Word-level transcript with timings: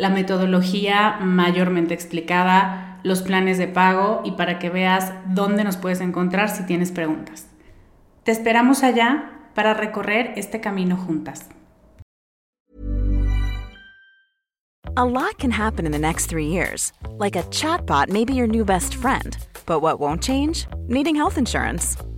la 0.00 0.08
metodología 0.08 1.18
mayormente 1.20 1.92
explicada, 1.92 2.98
los 3.02 3.20
planes 3.20 3.58
de 3.58 3.68
pago 3.68 4.22
y 4.24 4.32
para 4.32 4.58
que 4.58 4.70
veas 4.70 5.12
dónde 5.26 5.62
nos 5.62 5.76
puedes 5.76 6.00
encontrar 6.00 6.48
si 6.48 6.64
tienes 6.64 6.90
preguntas. 6.90 7.48
Te 8.24 8.32
esperamos 8.32 8.82
allá 8.82 9.30
para 9.54 9.74
recorrer 9.74 10.32
este 10.36 10.60
camino 10.60 10.96
juntas. 10.96 11.50
A 14.96 15.04
lot 15.04 15.38
can 15.38 15.50
happen 15.50 15.84
in 15.84 15.92
the 15.92 15.98
next 15.98 16.26
three 16.26 16.46
years. 16.46 16.92
Like 17.18 17.36
a 17.36 17.42
chatbot 17.50 18.08
may 18.08 18.24
be 18.24 18.34
your 18.34 18.48
new 18.48 18.64
best 18.64 18.94
friend. 18.94 19.36
But 19.66 19.82
what 19.82 20.00
won't 20.00 20.22
change? 20.22 20.66
Needing 20.88 21.14
health 21.14 21.36
insurance. 21.36 21.96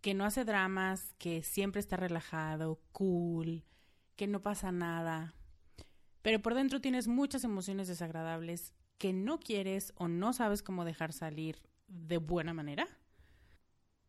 que 0.00 0.14
no 0.14 0.24
hace 0.24 0.44
dramas, 0.44 1.14
que 1.18 1.42
siempre 1.42 1.80
está 1.80 1.96
relajado, 1.96 2.80
cool, 2.92 3.64
que 4.16 4.26
no 4.26 4.42
pasa 4.42 4.72
nada, 4.72 5.34
pero 6.22 6.40
por 6.40 6.54
dentro 6.54 6.80
tienes 6.80 7.08
muchas 7.08 7.44
emociones 7.44 7.88
desagradables 7.88 8.74
que 8.98 9.12
no 9.12 9.40
quieres 9.40 9.92
o 9.96 10.08
no 10.08 10.32
sabes 10.32 10.62
cómo 10.62 10.84
dejar 10.84 11.12
salir 11.12 11.62
de 11.88 12.18
buena 12.18 12.52
manera? 12.52 12.86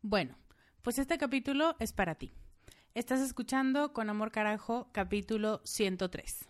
Bueno, 0.02 0.36
pues 0.82 1.00
este 1.00 1.18
capítulo 1.18 1.76
es 1.80 1.94
para 1.94 2.16
ti. 2.16 2.34
Estás 2.94 3.22
escuchando 3.22 3.94
Con 3.94 4.10
Amor 4.10 4.32
Carajo, 4.32 4.90
capítulo 4.92 5.62
103. 5.64 6.50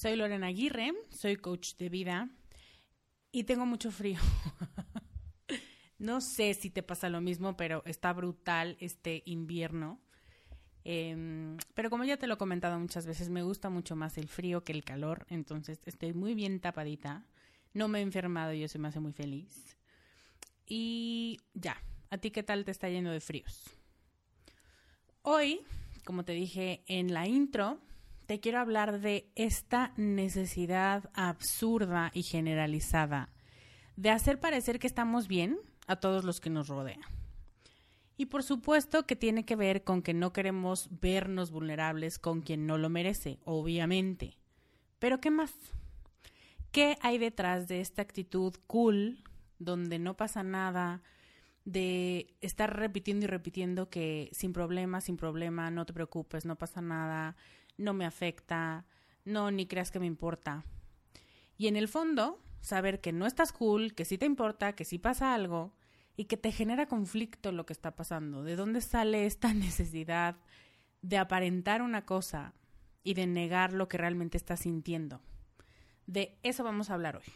Soy 0.00 0.16
Lorena 0.16 0.46
Aguirre, 0.46 0.94
soy 1.10 1.36
coach 1.36 1.74
de 1.76 1.90
vida 1.90 2.30
y 3.32 3.44
tengo 3.44 3.66
mucho 3.66 3.90
frío. 3.90 4.18
no 5.98 6.22
sé 6.22 6.54
si 6.54 6.70
te 6.70 6.82
pasa 6.82 7.10
lo 7.10 7.20
mismo, 7.20 7.54
pero 7.54 7.82
está 7.84 8.14
brutal 8.14 8.78
este 8.80 9.22
invierno. 9.26 10.00
Em, 10.84 11.58
pero 11.74 11.90
como 11.90 12.04
ya 12.04 12.16
te 12.16 12.26
lo 12.26 12.32
he 12.32 12.38
comentado 12.38 12.78
muchas 12.78 13.04
veces, 13.04 13.28
me 13.28 13.42
gusta 13.42 13.68
mucho 13.68 13.94
más 13.94 14.16
el 14.16 14.28
frío 14.28 14.64
que 14.64 14.72
el 14.72 14.84
calor, 14.84 15.26
entonces 15.28 15.78
estoy 15.84 16.14
muy 16.14 16.34
bien 16.34 16.60
tapadita. 16.60 17.26
No 17.74 17.86
me 17.86 17.98
he 17.98 18.02
enfermado 18.02 18.54
y 18.54 18.62
eso 18.62 18.78
me 18.78 18.88
hace 18.88 19.00
muy 19.00 19.12
feliz. 19.12 19.76
Y 20.66 21.40
ya, 21.52 21.76
¿a 22.08 22.16
ti 22.16 22.30
qué 22.30 22.42
tal 22.42 22.64
te 22.64 22.70
está 22.70 22.88
yendo 22.88 23.10
de 23.10 23.20
fríos? 23.20 23.64
Hoy, 25.20 25.60
como 26.06 26.24
te 26.24 26.32
dije 26.32 26.84
en 26.86 27.12
la 27.12 27.28
intro, 27.28 27.82
te 28.30 28.38
quiero 28.38 28.60
hablar 28.60 29.00
de 29.00 29.28
esta 29.34 29.92
necesidad 29.96 31.10
absurda 31.14 32.12
y 32.14 32.22
generalizada 32.22 33.28
de 33.96 34.10
hacer 34.10 34.38
parecer 34.38 34.78
que 34.78 34.86
estamos 34.86 35.26
bien 35.26 35.58
a 35.88 35.96
todos 35.96 36.22
los 36.22 36.40
que 36.40 36.48
nos 36.48 36.68
rodean. 36.68 37.00
Y 38.16 38.26
por 38.26 38.44
supuesto 38.44 39.04
que 39.04 39.16
tiene 39.16 39.44
que 39.44 39.56
ver 39.56 39.82
con 39.82 40.00
que 40.00 40.14
no 40.14 40.32
queremos 40.32 40.88
vernos 41.00 41.50
vulnerables 41.50 42.20
con 42.20 42.40
quien 42.40 42.68
no 42.68 42.78
lo 42.78 42.88
merece, 42.88 43.40
obviamente. 43.44 44.36
Pero 45.00 45.20
¿qué 45.20 45.32
más? 45.32 45.52
¿Qué 46.70 46.98
hay 47.00 47.18
detrás 47.18 47.66
de 47.66 47.80
esta 47.80 48.02
actitud 48.02 48.54
cool, 48.68 49.24
donde 49.58 49.98
no 49.98 50.16
pasa 50.16 50.44
nada, 50.44 51.02
de 51.64 52.36
estar 52.42 52.76
repitiendo 52.76 53.24
y 53.24 53.28
repitiendo 53.28 53.90
que 53.90 54.30
sin 54.30 54.52
problema, 54.52 55.00
sin 55.00 55.16
problema, 55.16 55.68
no 55.72 55.84
te 55.84 55.92
preocupes, 55.92 56.44
no 56.44 56.54
pasa 56.56 56.80
nada, 56.80 57.36
no 57.80 57.94
me 57.94 58.04
afecta, 58.04 58.84
no, 59.24 59.50
ni 59.50 59.66
creas 59.66 59.90
que 59.90 60.00
me 60.00 60.06
importa. 60.06 60.64
Y 61.56 61.66
en 61.66 61.76
el 61.76 61.88
fondo, 61.88 62.40
saber 62.60 63.00
que 63.00 63.12
no 63.12 63.26
estás 63.26 63.52
cool, 63.52 63.94
que 63.94 64.04
sí 64.04 64.18
te 64.18 64.26
importa, 64.26 64.74
que 64.74 64.84
sí 64.84 64.98
pasa 64.98 65.34
algo 65.34 65.72
y 66.16 66.26
que 66.26 66.36
te 66.36 66.52
genera 66.52 66.86
conflicto 66.86 67.52
lo 67.52 67.66
que 67.66 67.72
está 67.72 67.96
pasando. 67.96 68.42
¿De 68.42 68.56
dónde 68.56 68.80
sale 68.80 69.26
esta 69.26 69.52
necesidad 69.54 70.36
de 71.02 71.18
aparentar 71.18 71.82
una 71.82 72.04
cosa 72.04 72.54
y 73.02 73.14
de 73.14 73.26
negar 73.26 73.72
lo 73.72 73.88
que 73.88 73.98
realmente 73.98 74.36
estás 74.36 74.60
sintiendo? 74.60 75.20
De 76.06 76.38
eso 76.42 76.64
vamos 76.64 76.90
a 76.90 76.94
hablar 76.94 77.16
hoy. 77.16 77.32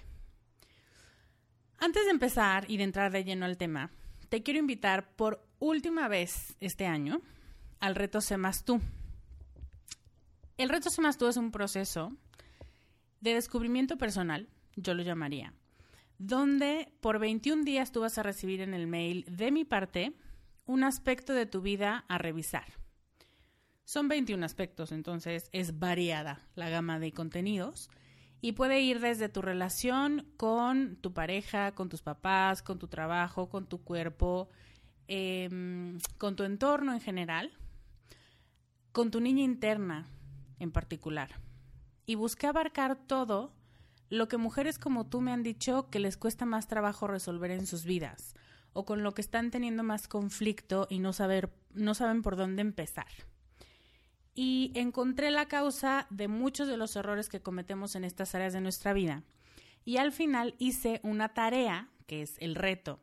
Antes 1.79 2.05
de 2.05 2.11
empezar 2.11 2.71
y 2.71 2.77
de 2.77 2.85
entrar 2.85 3.13
de 3.13 3.25
lleno 3.25 3.47
al 3.47 3.57
tema, 3.57 3.91
te 4.29 4.43
quiero 4.43 4.61
invitar 4.61 5.15
por 5.17 5.47
última 5.59 6.09
vez 6.09 6.57
este 6.61 6.87
año 6.87 7.21
al 7.81 7.95
reto 7.95 8.21
Sé 8.21 8.37
Más 8.37 8.65
Tú 8.65 8.81
el 10.57 10.69
reto 10.69 10.91
Se 10.91 11.03
Tú 11.19 11.27
es 11.27 11.37
un 11.37 11.51
proceso 11.51 12.13
de 13.21 13.35
descubrimiento 13.35 13.97
personal, 13.99 14.49
yo 14.77 14.95
lo 14.95 15.03
llamaría, 15.03 15.55
donde 16.19 16.93
por 17.01 17.19
21 17.19 17.65
días 17.65 17.91
tú 17.91 18.01
vas 18.01 18.19
a 18.19 18.23
recibir 18.23 18.61
en 18.61 18.75
el 18.75 18.87
mail 18.87 19.25
de 19.29 19.51
mi 19.51 19.65
parte 19.65 20.13
un 20.67 20.85
aspecto 20.85 21.33
de 21.33 21.47
tu 21.47 21.61
vida 21.61 22.05
a 22.09 22.19
revisar. 22.19 22.65
Son 23.85 24.09
21 24.09 24.45
aspectos, 24.45 24.93
entonces 24.93 25.49
es 25.53 25.79
variada 25.79 26.41
la 26.55 26.71
gama 26.71 26.99
de 26.99 27.13
contenidos 27.13 27.91
Y 28.41 28.53
puede 28.53 28.81
ir 28.81 29.01
desde 29.01 29.31
tu 29.31 29.41
relación 29.41 30.27
con 30.37 30.97
tu 30.97 31.15
pareja, 31.15 31.73
con 31.73 31.89
tus 31.89 32.03
papás, 32.03 32.63
con 32.63 32.79
tu 32.79 32.89
trabajo, 32.89 33.49
con 33.49 33.67
tu 33.67 33.83
cuerpo, 33.83 34.51
em, 35.09 35.99
con 36.19 36.37
tu 36.37 36.45
entorno 36.45 36.93
en 36.93 37.01
general, 37.01 37.53
con 38.93 39.11
tu 39.11 39.21
niña 39.21 39.43
interna 39.43 40.07
en 40.59 40.71
particular. 40.71 41.41
Y 42.07 42.17
busqué 42.17 42.47
abarcar 42.47 42.97
todo 42.97 43.55
lo 44.11 44.29
que 44.29 44.37
mujeres 44.37 44.79
como 44.79 45.07
tú 45.07 45.21
me 45.21 45.33
han 45.33 45.43
dicho 45.43 45.89
que 45.91 45.99
les 45.99 46.17
cuesta 46.17 46.45
más 46.47 46.69
trabajo 46.69 47.07
resolver 47.07 47.51
en 47.51 47.67
sus 47.67 47.85
vidas 47.85 48.35
o 48.73 48.85
con 48.85 49.03
lo 49.03 49.15
que 49.15 49.23
están 49.23 49.51
teniendo 49.51 49.83
más 49.83 50.09
conflicto 50.09 50.87
y 50.91 50.99
no, 50.99 51.13
saber, 51.13 51.51
no 51.73 51.95
saben 51.95 52.23
por 52.23 52.37
dónde 52.37 52.61
empezar. 52.61 53.07
Y 54.35 54.73
encontré 54.75 55.31
la 55.31 55.47
causa 55.47 56.09
de 56.11 56.29
muchos 56.29 56.67
de 56.69 56.77
los 56.77 56.97
errores 56.97 57.29
que 57.29 57.41
cometemos 57.41 57.95
en 57.95 58.05
estas 58.05 58.35
áreas 58.35 58.53
de 58.53 58.61
nuestra 58.61 58.93
vida. 58.93 59.23
Y 59.85 59.99
al 59.99 60.11
final 60.11 60.57
hice 60.59 61.01
una 61.05 61.29
tarea, 61.31 61.89
que 62.07 62.23
es 62.23 62.37
el 62.41 62.57
reto, 62.57 63.01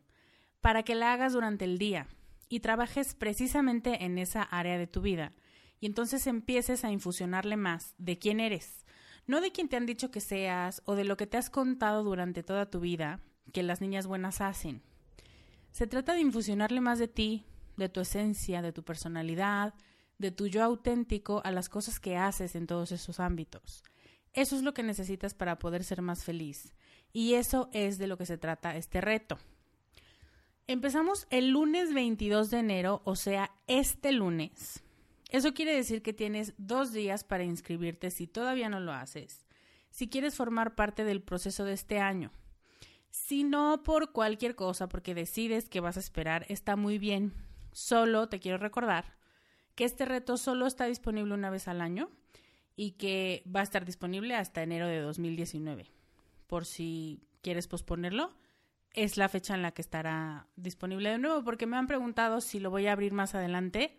para 0.59 0.83
que 0.83 0.93
la 0.93 1.13
hagas 1.13 1.31
durante 1.31 1.63
el 1.63 1.77
día 1.77 2.07
y 2.49 2.59
trabajes 2.59 3.15
precisamente 3.15 4.03
en 4.03 4.17
esa 4.17 4.43
área 4.43 4.77
de 4.77 4.87
tu 4.87 5.01
vida. 5.01 5.31
Y 5.81 5.87
entonces 5.87 6.27
empieces 6.27 6.85
a 6.85 6.91
infusionarle 6.91 7.57
más 7.57 7.95
de 7.97 8.17
quién 8.17 8.39
eres, 8.39 8.85
no 9.27 9.41
de 9.41 9.51
quién 9.51 9.67
te 9.67 9.75
han 9.75 9.85
dicho 9.85 10.11
que 10.11 10.21
seas 10.21 10.81
o 10.85 10.95
de 10.95 11.03
lo 11.03 11.17
que 11.17 11.27
te 11.27 11.37
has 11.37 11.49
contado 11.49 12.03
durante 12.03 12.43
toda 12.43 12.69
tu 12.69 12.79
vida 12.79 13.19
que 13.51 13.63
las 13.63 13.81
niñas 13.81 14.07
buenas 14.07 14.39
hacen. 14.41 14.81
Se 15.71 15.87
trata 15.87 16.13
de 16.13 16.21
infusionarle 16.21 16.81
más 16.81 16.99
de 16.99 17.07
ti, 17.07 17.45
de 17.77 17.89
tu 17.89 17.99
esencia, 17.99 18.61
de 18.61 18.71
tu 18.71 18.83
personalidad, 18.83 19.73
de 20.19 20.31
tu 20.31 20.47
yo 20.47 20.63
auténtico 20.63 21.41
a 21.43 21.51
las 21.51 21.67
cosas 21.67 21.99
que 21.99 22.15
haces 22.15 22.55
en 22.55 22.67
todos 22.67 22.91
esos 22.91 23.19
ámbitos. 23.19 23.83
Eso 24.33 24.55
es 24.55 24.61
lo 24.61 24.73
que 24.73 24.83
necesitas 24.83 25.33
para 25.33 25.57
poder 25.59 25.83
ser 25.83 26.01
más 26.01 26.23
feliz. 26.23 26.73
Y 27.11 27.33
eso 27.33 27.69
es 27.73 27.97
de 27.97 28.07
lo 28.07 28.17
que 28.17 28.25
se 28.25 28.37
trata 28.37 28.77
este 28.77 29.01
reto. 29.01 29.37
Empezamos 30.67 31.25
el 31.31 31.49
lunes 31.49 31.93
22 31.93 32.51
de 32.51 32.59
enero, 32.59 33.01
o 33.03 33.15
sea, 33.15 33.51
este 33.67 34.11
lunes. 34.11 34.83
Eso 35.31 35.53
quiere 35.53 35.73
decir 35.73 36.01
que 36.01 36.11
tienes 36.11 36.53
dos 36.57 36.91
días 36.91 37.23
para 37.23 37.45
inscribirte 37.45 38.11
si 38.11 38.27
todavía 38.27 38.67
no 38.67 38.81
lo 38.81 38.91
haces, 38.91 39.45
si 39.89 40.09
quieres 40.09 40.35
formar 40.35 40.75
parte 40.75 41.05
del 41.05 41.21
proceso 41.21 41.63
de 41.63 41.71
este 41.73 41.99
año. 41.99 42.31
Si 43.11 43.43
no 43.45 43.81
por 43.81 44.11
cualquier 44.11 44.55
cosa, 44.55 44.89
porque 44.89 45.15
decides 45.15 45.69
que 45.69 45.79
vas 45.79 45.95
a 45.95 46.01
esperar, 46.01 46.45
está 46.49 46.75
muy 46.75 46.97
bien. 46.97 47.33
Solo 47.71 48.27
te 48.27 48.39
quiero 48.39 48.57
recordar 48.57 49.17
que 49.75 49.85
este 49.85 50.03
reto 50.03 50.35
solo 50.35 50.67
está 50.67 50.85
disponible 50.85 51.33
una 51.33 51.49
vez 51.49 51.69
al 51.69 51.79
año 51.79 52.09
y 52.75 52.91
que 52.91 53.43
va 53.53 53.61
a 53.61 53.63
estar 53.63 53.85
disponible 53.85 54.35
hasta 54.35 54.63
enero 54.63 54.87
de 54.87 54.99
2019. 54.99 55.91
Por 56.47 56.65
si 56.65 57.21
quieres 57.41 57.69
posponerlo, 57.69 58.33
es 58.93 59.15
la 59.15 59.29
fecha 59.29 59.55
en 59.55 59.61
la 59.61 59.71
que 59.71 59.81
estará 59.81 60.47
disponible 60.57 61.09
de 61.09 61.19
nuevo, 61.19 61.41
porque 61.45 61.67
me 61.67 61.77
han 61.77 61.87
preguntado 61.87 62.41
si 62.41 62.59
lo 62.59 62.69
voy 62.69 62.87
a 62.87 62.91
abrir 62.91 63.13
más 63.13 63.33
adelante 63.33 63.97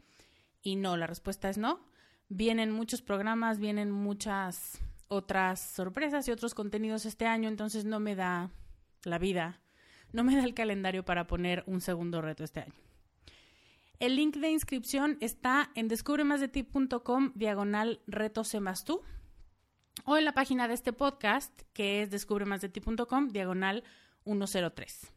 y 0.62 0.76
no, 0.76 0.96
la 0.96 1.06
respuesta 1.06 1.48
es 1.48 1.58
no. 1.58 1.80
Vienen 2.28 2.70
muchos 2.70 3.02
programas, 3.02 3.58
vienen 3.58 3.90
muchas 3.90 4.80
otras 5.08 5.60
sorpresas 5.60 6.26
y 6.26 6.30
otros 6.30 6.54
contenidos 6.54 7.04
este 7.04 7.26
año, 7.26 7.48
entonces 7.48 7.84
no 7.84 8.00
me 8.00 8.14
da 8.14 8.50
la 9.04 9.18
vida, 9.18 9.60
no 10.12 10.24
me 10.24 10.36
da 10.36 10.44
el 10.44 10.54
calendario 10.54 11.04
para 11.04 11.26
poner 11.26 11.64
un 11.66 11.80
segundo 11.80 12.22
reto 12.22 12.44
este 12.44 12.60
año. 12.60 12.72
El 13.98 14.16
link 14.16 14.36
de 14.36 14.50
inscripción 14.50 15.16
está 15.20 15.70
en 15.74 15.88
descubremasdeti.com 15.88 17.32
diagonal 17.34 18.00
reto 18.06 18.42
más 18.60 18.84
tú 18.84 19.02
o 20.04 20.16
en 20.16 20.24
la 20.24 20.32
página 20.32 20.66
de 20.66 20.74
este 20.74 20.92
podcast 20.92 21.52
que 21.72 22.02
es 22.02 22.10
descubremasdeti.com 22.10 23.28
diagonal 23.28 23.84
103. 24.24 25.12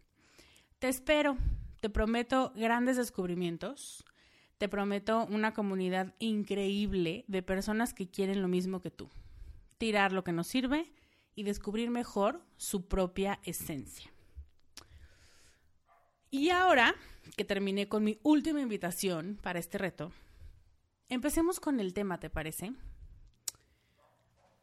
Te 0.80 0.88
espero, 0.89 1.38
te 1.80 1.89
prometo 1.89 2.51
grandes 2.56 2.98
descubrimientos, 2.98 4.06
te 4.57 4.69
prometo 4.69 5.25
una 5.25 5.54
comunidad 5.54 6.13
increíble 6.19 7.25
de 7.28 7.44
personas 7.44 7.94
que 7.94 8.10
quieren 8.10 8.42
lo 8.42 8.48
mismo 8.48 8.81
que 8.81 8.92
tú, 8.92 9.10
tirar 9.78 10.12
lo 10.12 10.24
que 10.24 10.31
nos 10.31 10.48
sirve 10.48 10.92
y 11.36 11.44
descubrir 11.44 11.90
mejor 11.90 12.42
su 12.57 12.88
propia 12.88 13.40
esencia. 13.44 14.12
Y 16.31 16.50
ahora 16.50 16.96
que 17.36 17.46
terminé 17.46 17.88
con 17.88 18.04
mi 18.04 18.19
última 18.24 18.62
invitación 18.62 19.38
para 19.42 19.60
este 19.60 19.78
reto, 19.78 20.12
empecemos 21.10 21.60
con 21.60 21.80
el 21.80 21.94
tema, 21.94 22.19
¿te 22.19 22.30
parece? 22.30 22.74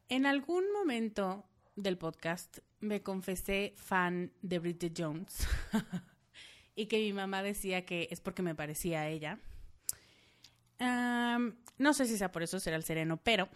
En 0.09 0.25
algún 0.25 0.71
momento 0.71 1.45
del 1.75 1.97
podcast 1.97 2.59
me 2.79 3.01
confesé 3.01 3.73
fan 3.77 4.31
de 4.41 4.59
Bridget 4.59 4.93
Jones 4.95 5.47
y 6.75 6.87
que 6.87 6.97
mi 6.97 7.13
mamá 7.13 7.41
decía 7.41 7.85
que 7.85 8.07
es 8.11 8.19
porque 8.19 8.41
me 8.41 8.55
parecía 8.55 9.01
a 9.01 9.09
ella. 9.09 9.39
No 10.79 11.93
sé 11.93 12.05
si 12.05 12.17
sea 12.17 12.31
por 12.31 12.43
eso, 12.43 12.59
será 12.59 12.75
el 12.75 12.83
sereno, 12.83 13.17
pero 13.17 13.49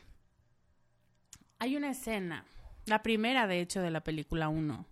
hay 1.59 1.75
una 1.75 1.91
escena 1.91 2.45
la 2.87 3.03
primera, 3.03 3.47
de 3.47 3.59
hecho, 3.59 3.81
de 3.81 3.91
la 3.91 4.01
película 4.01 4.47
1, 4.47 4.87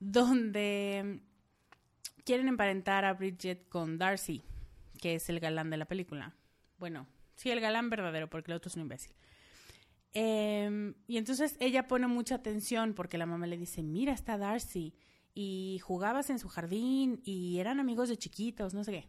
donde 0.00 1.20
quieren 2.24 2.48
emparentar 2.48 3.04
a 3.04 3.14
Bridget 3.14 3.68
con 3.68 3.96
Darcy, 3.96 4.42
que 5.00 5.14
es 5.14 5.28
el 5.28 5.38
galán 5.38 5.70
de 5.70 5.76
la 5.76 5.86
película. 5.86 6.34
Bueno, 6.78 7.06
sí, 7.36 7.50
el 7.50 7.60
galán 7.60 7.90
verdadero, 7.90 8.28
porque 8.28 8.50
el 8.50 8.56
otro 8.56 8.68
es 8.68 8.74
un 8.74 8.82
imbécil. 8.82 9.14
Em, 10.14 10.94
y 11.06 11.16
entonces 11.16 11.56
ella 11.60 11.86
pone 11.86 12.08
mucha 12.08 12.34
atención 12.34 12.92
porque 12.92 13.18
la 13.18 13.24
mamá 13.24 13.46
le 13.46 13.56
dice, 13.56 13.84
mira, 13.84 14.12
está 14.12 14.36
Darcy, 14.36 14.92
y 15.32 15.78
jugabas 15.82 16.28
en 16.28 16.40
su 16.40 16.48
jardín, 16.48 17.22
y 17.24 17.60
eran 17.60 17.78
amigos 17.78 18.08
de 18.08 18.16
chiquitos, 18.16 18.74
no 18.74 18.82
sé 18.82 18.92
qué. 18.92 19.08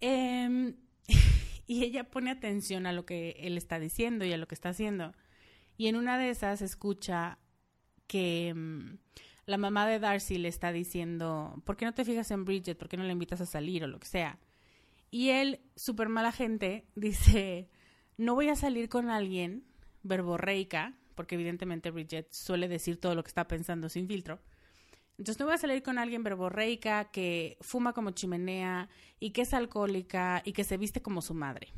Em, 0.00 0.76
y 1.72 1.84
ella 1.84 2.04
pone 2.04 2.30
atención 2.30 2.84
a 2.84 2.92
lo 2.92 3.06
que 3.06 3.34
él 3.38 3.56
está 3.56 3.80
diciendo 3.80 4.26
y 4.26 4.32
a 4.34 4.36
lo 4.36 4.46
que 4.46 4.54
está 4.54 4.68
haciendo. 4.68 5.14
Y 5.78 5.86
en 5.86 5.96
una 5.96 6.18
de 6.18 6.28
esas 6.28 6.60
escucha 6.60 7.38
que 8.06 8.52
mm, 8.54 8.98
la 9.46 9.56
mamá 9.56 9.86
de 9.86 9.98
Darcy 9.98 10.36
le 10.36 10.48
está 10.48 10.70
diciendo, 10.70 11.62
¿por 11.64 11.78
qué 11.78 11.86
no 11.86 11.94
te 11.94 12.04
fijas 12.04 12.30
en 12.30 12.44
Bridget? 12.44 12.76
¿Por 12.76 12.90
qué 12.90 12.98
no 12.98 13.04
la 13.04 13.12
invitas 13.12 13.40
a 13.40 13.46
salir 13.46 13.84
o 13.84 13.86
lo 13.86 13.98
que 13.98 14.06
sea? 14.06 14.38
Y 15.10 15.30
él, 15.30 15.60
súper 15.74 16.10
mala 16.10 16.30
gente, 16.30 16.84
dice, 16.94 17.70
no 18.18 18.34
voy 18.34 18.50
a 18.50 18.56
salir 18.56 18.90
con 18.90 19.08
alguien 19.08 19.64
verborreica, 20.02 20.98
porque 21.14 21.36
evidentemente 21.36 21.90
Bridget 21.90 22.30
suele 22.32 22.68
decir 22.68 23.00
todo 23.00 23.14
lo 23.14 23.24
que 23.24 23.28
está 23.28 23.48
pensando 23.48 23.88
sin 23.88 24.08
filtro. 24.08 24.40
Entonces 25.18 25.38
no 25.38 25.46
voy 25.46 25.54
a 25.54 25.58
salir 25.58 25.82
con 25.82 25.98
alguien 25.98 26.22
verborreica 26.22 27.10
que 27.10 27.56
fuma 27.60 27.92
como 27.92 28.10
chimenea 28.10 28.88
y 29.20 29.30
que 29.30 29.42
es 29.42 29.54
alcohólica 29.54 30.42
y 30.44 30.52
que 30.52 30.64
se 30.64 30.76
viste 30.76 31.02
como 31.02 31.22
su 31.22 31.34
madre. 31.34 31.68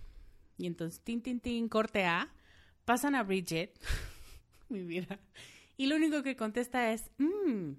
Y 0.57 0.67
entonces, 0.67 1.01
tin, 1.01 1.21
tin, 1.21 1.41
tin, 1.41 1.69
corte 1.69 2.05
A 2.05 2.33
pasan 2.85 3.15
a 3.15 3.23
Bridget, 3.23 3.79
mi 4.69 4.85
vida, 4.85 5.19
y 5.77 5.87
lo 5.87 5.97
único 5.97 6.23
que 6.23 6.37
contesta 6.37 6.93
es, 6.93 7.11
mmm, 7.19 7.73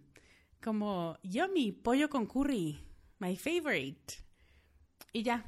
como, 0.61 1.17
yummy, 1.23 1.71
pollo 1.71 2.09
con 2.09 2.25
curry, 2.25 2.79
my 3.19 3.35
favorite. 3.37 4.15
Y 5.13 5.23
ya, 5.23 5.45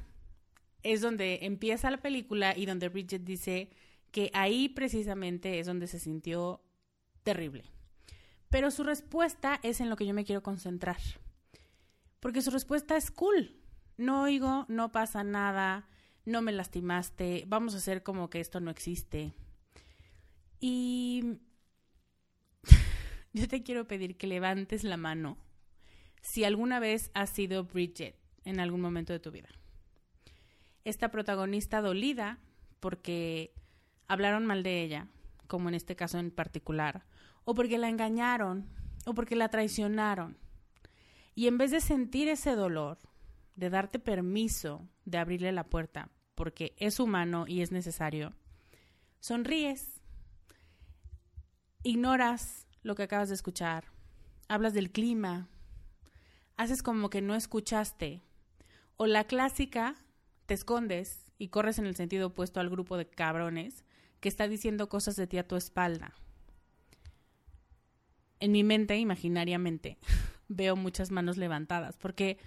es 0.82 1.00
donde 1.00 1.40
empieza 1.42 1.90
la 1.90 2.00
película 2.00 2.56
y 2.56 2.66
donde 2.66 2.88
Bridget 2.88 3.22
dice 3.22 3.70
que 4.10 4.30
ahí 4.32 4.68
precisamente 4.70 5.58
es 5.58 5.66
donde 5.66 5.86
se 5.86 5.98
sintió 5.98 6.62
terrible. 7.22 7.64
Pero 8.50 8.70
su 8.70 8.82
respuesta 8.82 9.60
es 9.62 9.80
en 9.80 9.90
lo 9.90 9.96
que 9.96 10.06
yo 10.06 10.14
me 10.14 10.24
quiero 10.24 10.42
concentrar. 10.42 10.98
Porque 12.20 12.42
su 12.42 12.50
respuesta 12.50 12.96
es 12.96 13.10
cool. 13.10 13.56
No 13.96 14.22
oigo, 14.22 14.64
no 14.68 14.92
pasa 14.92 15.24
nada, 15.24 15.88
no 16.24 16.42
me 16.42 16.52
lastimaste, 16.52 17.44
vamos 17.48 17.74
a 17.74 17.78
hacer 17.78 18.02
como 18.02 18.30
que 18.30 18.40
esto 18.40 18.60
no 18.60 18.70
existe. 18.70 19.34
Y 20.60 21.38
yo 23.32 23.48
te 23.48 23.62
quiero 23.62 23.86
pedir 23.86 24.16
que 24.16 24.26
levantes 24.26 24.84
la 24.84 24.96
mano 24.96 25.36
si 26.20 26.44
alguna 26.44 26.80
vez 26.80 27.10
has 27.14 27.30
sido 27.30 27.64
Bridget 27.64 28.16
en 28.44 28.60
algún 28.60 28.80
momento 28.80 29.12
de 29.12 29.20
tu 29.20 29.30
vida. 29.30 29.48
Esta 30.84 31.10
protagonista 31.10 31.80
dolida 31.80 32.38
porque 32.80 33.52
hablaron 34.06 34.46
mal 34.46 34.62
de 34.62 34.82
ella, 34.82 35.08
como 35.46 35.68
en 35.68 35.74
este 35.74 35.96
caso 35.96 36.18
en 36.18 36.30
particular, 36.30 37.04
o 37.48 37.54
porque 37.54 37.78
la 37.78 37.88
engañaron, 37.88 38.68
o 39.06 39.14
porque 39.14 39.34
la 39.34 39.48
traicionaron. 39.48 40.36
Y 41.34 41.46
en 41.46 41.56
vez 41.56 41.70
de 41.70 41.80
sentir 41.80 42.28
ese 42.28 42.50
dolor, 42.54 42.98
de 43.56 43.70
darte 43.70 43.98
permiso 43.98 44.86
de 45.06 45.16
abrirle 45.16 45.50
la 45.52 45.64
puerta, 45.64 46.10
porque 46.34 46.74
es 46.76 47.00
humano 47.00 47.46
y 47.48 47.62
es 47.62 47.72
necesario, 47.72 48.34
sonríes 49.20 50.02
ignoras 51.82 52.66
lo 52.82 52.94
que 52.94 53.04
acabas 53.04 53.30
de 53.30 53.36
escuchar, 53.36 53.86
hablas 54.48 54.74
del 54.74 54.90
clima, 54.92 55.48
haces 56.58 56.82
como 56.82 57.08
que 57.08 57.22
no 57.22 57.34
escuchaste, 57.34 58.20
o 58.98 59.06
la 59.06 59.24
clásica, 59.24 59.94
te 60.44 60.52
escondes 60.52 61.32
y 61.38 61.48
corres 61.48 61.78
en 61.78 61.86
el 61.86 61.96
sentido 61.96 62.26
opuesto 62.26 62.60
al 62.60 62.68
grupo 62.68 62.98
de 62.98 63.08
cabrones 63.08 63.86
que 64.20 64.28
está 64.28 64.48
diciendo 64.48 64.90
cosas 64.90 65.16
de 65.16 65.26
ti 65.26 65.38
a 65.38 65.48
tu 65.48 65.56
espalda. 65.56 66.12
En 68.40 68.52
mi 68.52 68.64
mente, 68.64 68.96
imaginariamente, 68.96 69.98
veo 70.48 70.76
muchas 70.76 71.10
manos 71.10 71.36
levantadas, 71.36 71.96
porque 71.96 72.38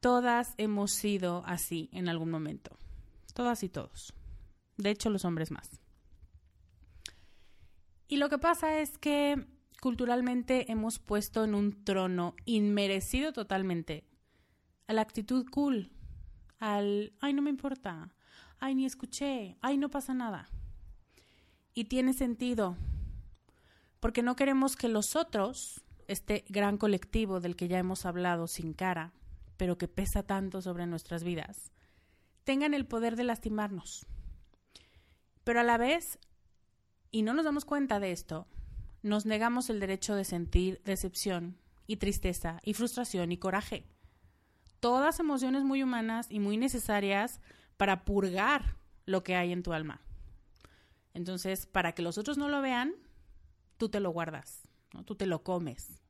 todas 0.00 0.54
hemos 0.56 0.92
sido 0.92 1.42
así 1.46 1.90
en 1.92 2.08
algún 2.08 2.30
momento. 2.30 2.76
Todas 3.34 3.62
y 3.62 3.68
todos. 3.68 4.14
De 4.76 4.90
hecho, 4.90 5.10
los 5.10 5.24
hombres 5.24 5.50
más. 5.50 5.80
Y 8.08 8.16
lo 8.16 8.28
que 8.28 8.38
pasa 8.38 8.80
es 8.80 8.96
que 8.96 9.44
culturalmente 9.80 10.72
hemos 10.72 10.98
puesto 10.98 11.44
en 11.44 11.54
un 11.54 11.84
trono 11.84 12.34
inmerecido 12.46 13.32
totalmente 13.32 14.04
a 14.86 14.94
la 14.94 15.02
actitud 15.02 15.46
cool, 15.50 15.92
al, 16.58 17.12
ay, 17.20 17.34
no 17.34 17.42
me 17.42 17.50
importa, 17.50 18.14
ay, 18.58 18.74
ni 18.74 18.86
escuché, 18.86 19.56
ay, 19.60 19.76
no 19.76 19.90
pasa 19.90 20.14
nada. 20.14 20.48
Y 21.74 21.84
tiene 21.84 22.14
sentido, 22.14 22.76
porque 24.00 24.22
no 24.22 24.36
queremos 24.36 24.76
que 24.76 24.88
los 24.88 25.16
otros, 25.16 25.82
este 26.06 26.44
gran 26.48 26.78
colectivo 26.78 27.40
del 27.40 27.56
que 27.56 27.68
ya 27.68 27.78
hemos 27.78 28.06
hablado 28.06 28.46
sin 28.46 28.72
cara, 28.72 29.12
pero 29.56 29.78
que 29.78 29.88
pesa 29.88 30.22
tanto 30.22 30.62
sobre 30.62 30.86
nuestras 30.86 31.24
vidas, 31.24 31.72
tengan 32.44 32.74
el 32.74 32.86
poder 32.86 33.16
de 33.16 33.24
lastimarnos. 33.24 34.06
Pero 35.44 35.60
a 35.60 35.64
la 35.64 35.78
vez, 35.78 36.18
y 37.10 37.22
no 37.22 37.34
nos 37.34 37.44
damos 37.44 37.64
cuenta 37.64 38.00
de 38.00 38.12
esto, 38.12 38.46
nos 39.02 39.26
negamos 39.26 39.70
el 39.70 39.80
derecho 39.80 40.14
de 40.14 40.24
sentir 40.24 40.80
decepción 40.84 41.58
y 41.86 41.96
tristeza 41.96 42.60
y 42.62 42.74
frustración 42.74 43.32
y 43.32 43.38
coraje. 43.38 43.86
Todas 44.80 45.20
emociones 45.20 45.64
muy 45.64 45.82
humanas 45.82 46.26
y 46.30 46.40
muy 46.40 46.56
necesarias 46.56 47.40
para 47.76 48.04
purgar 48.04 48.76
lo 49.06 49.24
que 49.24 49.34
hay 49.34 49.52
en 49.52 49.62
tu 49.62 49.72
alma. 49.72 50.00
Entonces, 51.14 51.66
para 51.66 51.92
que 51.92 52.02
los 52.02 52.18
otros 52.18 52.38
no 52.38 52.48
lo 52.48 52.60
vean, 52.60 52.94
tú 53.78 53.88
te 53.88 54.00
lo 54.00 54.10
guardas, 54.10 54.68
tú 55.06 55.14
te 55.14 55.26
lo 55.26 55.42
comes. 55.42 56.02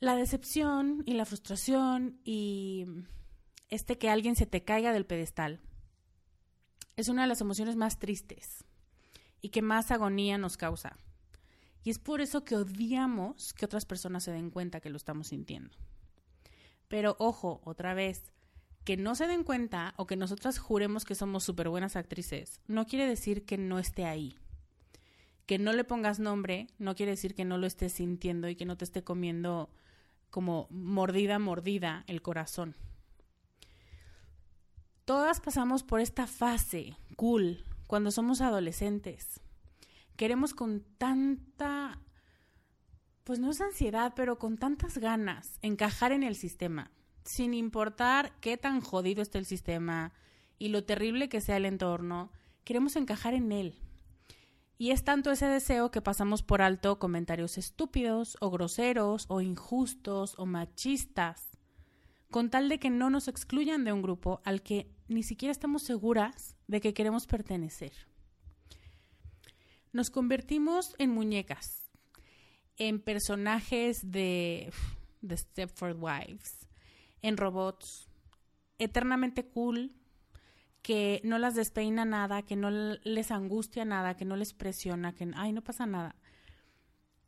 La 0.00 0.16
decepción 0.16 1.02
y 1.06 1.14
la 1.14 1.26
frustración 1.26 2.20
y 2.24 2.86
este 3.68 3.98
que 3.98 4.08
alguien 4.08 4.36
se 4.36 4.46
te 4.46 4.64
caiga 4.64 4.92
del 4.92 5.06
pedestal 5.06 5.60
es 6.96 7.08
una 7.08 7.22
de 7.22 7.28
las 7.28 7.40
emociones 7.40 7.76
más 7.76 7.98
tristes 7.98 8.64
y 9.42 9.50
que 9.50 9.62
más 9.62 9.90
agonía 9.90 10.38
nos 10.38 10.56
causa. 10.56 10.96
Y 11.82 11.90
es 11.90 11.98
por 11.98 12.20
eso 12.20 12.44
que 12.44 12.56
odiamos 12.56 13.52
que 13.52 13.64
otras 13.64 13.84
personas 13.84 14.24
se 14.24 14.32
den 14.32 14.50
cuenta 14.50 14.80
que 14.80 14.90
lo 14.90 14.96
estamos 14.96 15.28
sintiendo. 15.28 15.76
Pero 16.88 17.16
ojo, 17.18 17.60
otra 17.64 17.94
vez, 17.94 18.32
que 18.84 18.96
no 18.96 19.14
se 19.14 19.26
den 19.26 19.44
cuenta 19.44 19.94
o 19.96 20.06
que 20.06 20.16
nosotras 20.16 20.58
juremos 20.58 21.04
que 21.04 21.14
somos 21.14 21.44
súper 21.44 21.68
buenas 21.68 21.96
actrices, 21.96 22.60
no 22.66 22.86
quiere 22.86 23.06
decir 23.06 23.44
que 23.44 23.58
no 23.58 23.78
esté 23.78 24.04
ahí. 24.04 24.36
Que 25.46 25.58
no 25.58 25.72
le 25.72 25.84
pongas 25.84 26.18
nombre 26.18 26.66
no 26.78 26.94
quiere 26.94 27.12
decir 27.12 27.34
que 27.34 27.44
no 27.44 27.56
lo 27.56 27.66
estés 27.66 27.92
sintiendo 27.92 28.48
y 28.48 28.56
que 28.56 28.66
no 28.66 28.76
te 28.76 28.84
esté 28.84 29.04
comiendo 29.04 29.70
como 30.30 30.66
mordida, 30.70 31.38
mordida 31.38 32.04
el 32.08 32.20
corazón. 32.20 32.74
Todas 35.04 35.40
pasamos 35.40 35.84
por 35.84 36.00
esta 36.00 36.26
fase 36.26 36.96
cool 37.14 37.64
cuando 37.86 38.10
somos 38.10 38.40
adolescentes. 38.40 39.40
Queremos 40.16 40.52
con 40.52 40.84
tanta, 40.98 42.00
pues 43.22 43.38
no 43.38 43.50
es 43.50 43.60
ansiedad, 43.60 44.14
pero 44.16 44.38
con 44.38 44.58
tantas 44.58 44.98
ganas 44.98 45.58
encajar 45.62 46.10
en 46.10 46.22
el 46.22 46.34
sistema, 46.34 46.90
sin 47.24 47.54
importar 47.54 48.32
qué 48.40 48.56
tan 48.56 48.80
jodido 48.80 49.22
esté 49.22 49.38
el 49.38 49.46
sistema 49.46 50.12
y 50.58 50.68
lo 50.68 50.84
terrible 50.84 51.28
que 51.28 51.40
sea 51.40 51.56
el 51.56 51.66
entorno, 51.66 52.32
queremos 52.64 52.96
encajar 52.96 53.34
en 53.34 53.52
él. 53.52 53.78
Y 54.78 54.90
es 54.90 55.04
tanto 55.04 55.30
ese 55.30 55.46
deseo 55.46 55.90
que 55.90 56.02
pasamos 56.02 56.42
por 56.42 56.60
alto 56.60 56.98
comentarios 56.98 57.56
estúpidos 57.56 58.36
o 58.40 58.50
groseros 58.50 59.24
o 59.28 59.40
injustos 59.40 60.34
o 60.38 60.44
machistas, 60.44 61.58
con 62.30 62.50
tal 62.50 62.68
de 62.68 62.78
que 62.78 62.90
no 62.90 63.08
nos 63.08 63.28
excluyan 63.28 63.84
de 63.84 63.92
un 63.92 64.02
grupo 64.02 64.42
al 64.44 64.62
que 64.62 64.90
ni 65.08 65.22
siquiera 65.22 65.52
estamos 65.52 65.82
seguras 65.82 66.56
de 66.66 66.80
que 66.80 66.92
queremos 66.92 67.26
pertenecer. 67.26 67.92
Nos 69.92 70.10
convertimos 70.10 70.94
en 70.98 71.10
muñecas, 71.10 71.90
en 72.76 73.00
personajes 73.00 74.10
de, 74.10 74.70
de 75.22 75.36
Stepford 75.38 75.96
Wives, 75.98 76.68
en 77.22 77.38
robots, 77.38 78.10
eternamente 78.78 79.46
cool, 79.46 79.94
que 80.86 81.20
no 81.24 81.38
las 81.38 81.56
despeina 81.56 82.04
nada, 82.04 82.42
que 82.42 82.54
no 82.54 82.70
les 82.70 83.32
angustia 83.32 83.84
nada, 83.84 84.16
que 84.16 84.24
no 84.24 84.36
les 84.36 84.54
presiona, 84.54 85.12
que 85.12 85.28
ay, 85.34 85.52
no 85.52 85.60
pasa 85.60 85.84
nada. 85.84 86.14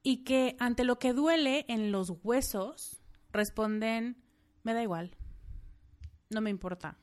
Y 0.05 0.23
que 0.23 0.55
ante 0.61 0.85
lo 0.85 1.01
que 1.01 1.13
duele 1.13 1.65
en 1.67 1.91
los 1.91 2.13
huesos 2.23 3.03
responden, 3.33 4.23
me 4.63 4.75
da 4.75 4.83
igual, 4.85 5.17
no 6.31 6.41
me 6.41 6.51
importa, 6.51 6.99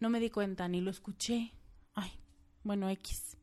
no 0.00 0.08
me 0.08 0.18
di 0.18 0.30
cuenta, 0.30 0.66
ni 0.66 0.80
lo 0.80 0.90
escuché. 0.90 1.52
Ay, 1.92 2.12
bueno, 2.64 2.88
X. 2.88 3.36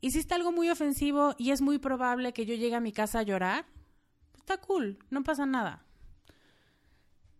Hiciste 0.00 0.34
algo 0.34 0.50
muy 0.50 0.70
ofensivo 0.70 1.36
y 1.38 1.52
es 1.52 1.60
muy 1.60 1.78
probable 1.78 2.32
que 2.32 2.46
yo 2.46 2.56
llegue 2.56 2.74
a 2.74 2.80
mi 2.80 2.90
casa 2.90 3.20
a 3.20 3.22
llorar. 3.22 3.64
Está 4.36 4.56
cool, 4.56 4.98
no 5.10 5.22
pasa 5.22 5.46
nada. 5.46 5.86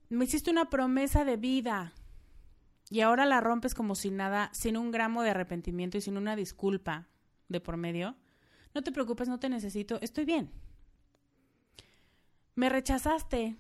Me 0.09 0.25
hiciste 0.25 0.53
una 0.53 0.71
promesa 0.71 1.25
de 1.25 1.37
vida 1.37 1.93
y 2.91 3.01
ahora 3.01 3.27
la 3.27 3.41
rompes 3.41 3.75
como 3.75 3.95
si 3.95 4.11
nada, 4.11 4.51
sin 4.53 4.77
un 4.77 4.91
gramo 4.91 5.23
de 5.23 5.31
arrepentimiento 5.31 5.99
y 5.99 6.01
sin 6.01 6.17
una 6.17 6.37
disculpa 6.37 7.09
de 7.49 7.61
por 7.61 7.77
medio, 7.77 8.17
no 8.75 8.83
te 8.83 8.93
preocupes, 8.93 9.29
no 9.29 9.39
te 9.39 9.49
necesito, 9.49 9.99
estoy 10.03 10.25
bien. 10.25 10.51
Me 12.55 12.69
rechazaste 12.69 13.57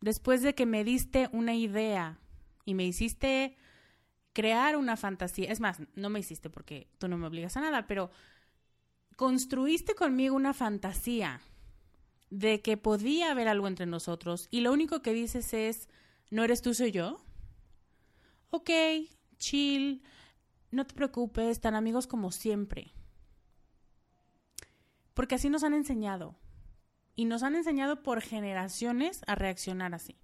después 0.00 0.42
de 0.42 0.54
que 0.54 0.66
me 0.66 0.84
diste 0.84 1.28
una 1.32 1.54
idea 1.54 2.18
y 2.64 2.74
me 2.74 2.84
hiciste 2.84 3.56
crear 4.32 4.76
una 4.76 4.96
fantasía. 4.96 5.50
Es 5.50 5.60
más, 5.60 5.78
no 5.94 6.10
me 6.10 6.20
hiciste 6.20 6.50
porque 6.50 6.88
tú 6.98 7.08
no 7.08 7.16
me 7.16 7.26
obligas 7.26 7.56
a 7.56 7.60
nada, 7.60 7.86
pero 7.86 8.10
construiste 9.16 9.94
conmigo 9.94 10.34
una 10.34 10.52
fantasía 10.52 11.40
de 12.30 12.60
que 12.60 12.76
podía 12.76 13.30
haber 13.30 13.48
algo 13.48 13.68
entre 13.68 13.86
nosotros 13.86 14.48
y 14.50 14.60
lo 14.60 14.72
único 14.72 15.02
que 15.02 15.14
dices 15.14 15.54
es, 15.54 15.88
¿no 16.30 16.42
eres 16.42 16.62
tú, 16.62 16.74
soy 16.74 16.90
yo? 16.90 17.24
Ok, 18.54 18.70
chill, 19.36 20.02
no 20.70 20.86
te 20.86 20.94
preocupes, 20.94 21.60
tan 21.60 21.74
amigos 21.74 22.06
como 22.06 22.30
siempre. 22.30 22.92
Porque 25.12 25.34
así 25.34 25.50
nos 25.50 25.64
han 25.64 25.74
enseñado. 25.74 26.36
Y 27.16 27.26
nos 27.26 27.42
han 27.42 27.54
enseñado 27.54 28.02
por 28.02 28.20
generaciones 28.20 29.22
a 29.26 29.34
reaccionar 29.34 29.94
así. 29.94 30.16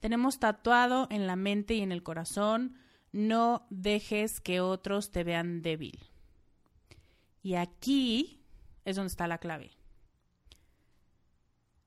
Tenemos 0.00 0.38
tatuado 0.38 1.06
en 1.10 1.26
la 1.26 1.36
mente 1.36 1.74
y 1.74 1.80
en 1.80 1.92
el 1.92 2.02
corazón, 2.02 2.76
no 3.12 3.66
dejes 3.70 4.40
que 4.40 4.60
otros 4.60 5.10
te 5.10 5.24
vean 5.24 5.62
débil. 5.62 5.98
Y 7.42 7.54
aquí 7.54 8.42
es 8.84 8.96
donde 8.96 9.10
está 9.10 9.26
la 9.28 9.38
clave. 9.38 9.70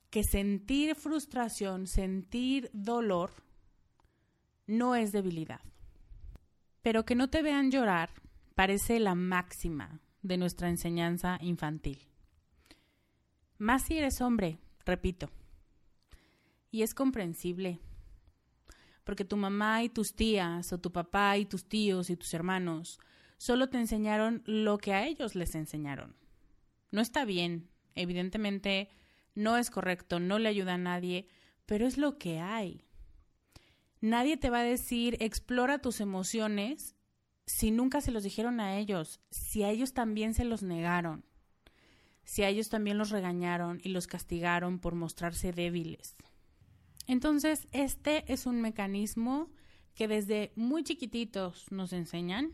Que 0.09 0.23
sentir 0.23 0.95
frustración, 0.95 1.85
sentir 1.85 2.69
dolor, 2.73 3.46
no 4.67 4.95
es 4.95 5.11
debilidad. 5.11 5.61
Pero 6.81 7.05
que 7.05 7.15
no 7.15 7.29
te 7.29 7.41
vean 7.41 7.71
llorar 7.71 8.11
parece 8.53 8.99
la 8.99 9.15
máxima 9.15 10.01
de 10.21 10.37
nuestra 10.37 10.69
enseñanza 10.69 11.39
infantil. 11.41 12.07
Más 13.57 13.83
si 13.83 13.97
eres 13.97 14.21
hombre, 14.21 14.59
repito. 14.85 15.31
Y 16.69 16.83
es 16.83 16.93
comprensible, 16.93 17.79
porque 19.03 19.25
tu 19.25 19.37
mamá 19.37 19.83
y 19.83 19.89
tus 19.89 20.15
tías, 20.15 20.73
o 20.73 20.79
tu 20.79 20.91
papá 20.91 21.37
y 21.37 21.45
tus 21.45 21.67
tíos 21.67 22.09
y 22.09 22.17
tus 22.17 22.33
hermanos, 22.33 22.99
solo 23.37 23.69
te 23.69 23.77
enseñaron 23.77 24.43
lo 24.45 24.77
que 24.77 24.93
a 24.93 25.07
ellos 25.07 25.33
les 25.33 25.55
enseñaron. 25.55 26.15
No 26.91 27.01
está 27.01 27.25
bien, 27.25 27.69
evidentemente 27.95 28.89
no 29.33 29.57
es 29.57 29.69
correcto, 29.69 30.19
no 30.19 30.39
le 30.39 30.49
ayuda 30.49 30.73
a 30.73 30.79
nadie, 30.79 31.27
pero 31.65 31.87
es 31.87 31.97
lo 31.97 32.17
que 32.17 32.39
hay. 32.39 32.86
Nadie 34.01 34.37
te 34.37 34.49
va 34.49 34.59
a 34.59 34.63
decir 34.63 35.17
explora 35.19 35.79
tus 35.79 36.01
emociones 36.01 36.95
si 37.45 37.71
nunca 37.71 38.01
se 38.01 38.11
los 38.11 38.23
dijeron 38.23 38.59
a 38.59 38.77
ellos, 38.77 39.21
si 39.31 39.63
a 39.63 39.69
ellos 39.69 39.93
también 39.93 40.33
se 40.33 40.43
los 40.43 40.63
negaron, 40.63 41.23
si 42.23 42.43
a 42.43 42.49
ellos 42.49 42.69
también 42.69 42.97
los 42.97 43.09
regañaron 43.09 43.79
y 43.83 43.89
los 43.89 44.05
castigaron 44.05 44.79
por 44.79 44.95
mostrarse 44.95 45.53
débiles. 45.53 46.15
Entonces, 47.07 47.67
este 47.71 48.31
es 48.31 48.45
un 48.45 48.61
mecanismo 48.61 49.49
que 49.95 50.09
desde 50.09 50.51
muy 50.55 50.83
chiquititos 50.83 51.71
nos 51.71 51.93
enseñan, 51.93 52.51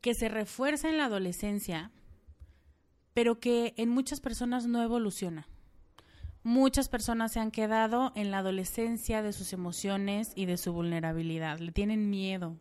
que 0.00 0.14
se 0.14 0.28
refuerza 0.28 0.88
en 0.88 0.96
la 0.96 1.06
adolescencia, 1.06 1.90
pero 3.14 3.40
que 3.40 3.74
en 3.76 3.90
muchas 3.90 4.20
personas 4.20 4.66
no 4.66 4.80
evoluciona. 4.80 5.48
Muchas 6.48 6.88
personas 6.88 7.32
se 7.32 7.40
han 7.40 7.50
quedado 7.50 8.10
en 8.14 8.30
la 8.30 8.38
adolescencia 8.38 9.20
de 9.20 9.34
sus 9.34 9.52
emociones 9.52 10.32
y 10.34 10.46
de 10.46 10.56
su 10.56 10.72
vulnerabilidad. 10.72 11.58
Le 11.58 11.72
tienen 11.72 12.08
miedo 12.08 12.56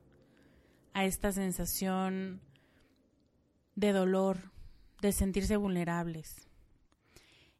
a 0.91 1.06
esta 1.06 1.32
sensación 1.32 2.41
de 3.75 3.94
dolor, 3.94 4.51
de 5.01 5.13
sentirse 5.13 5.56
vulnerables. 5.56 6.50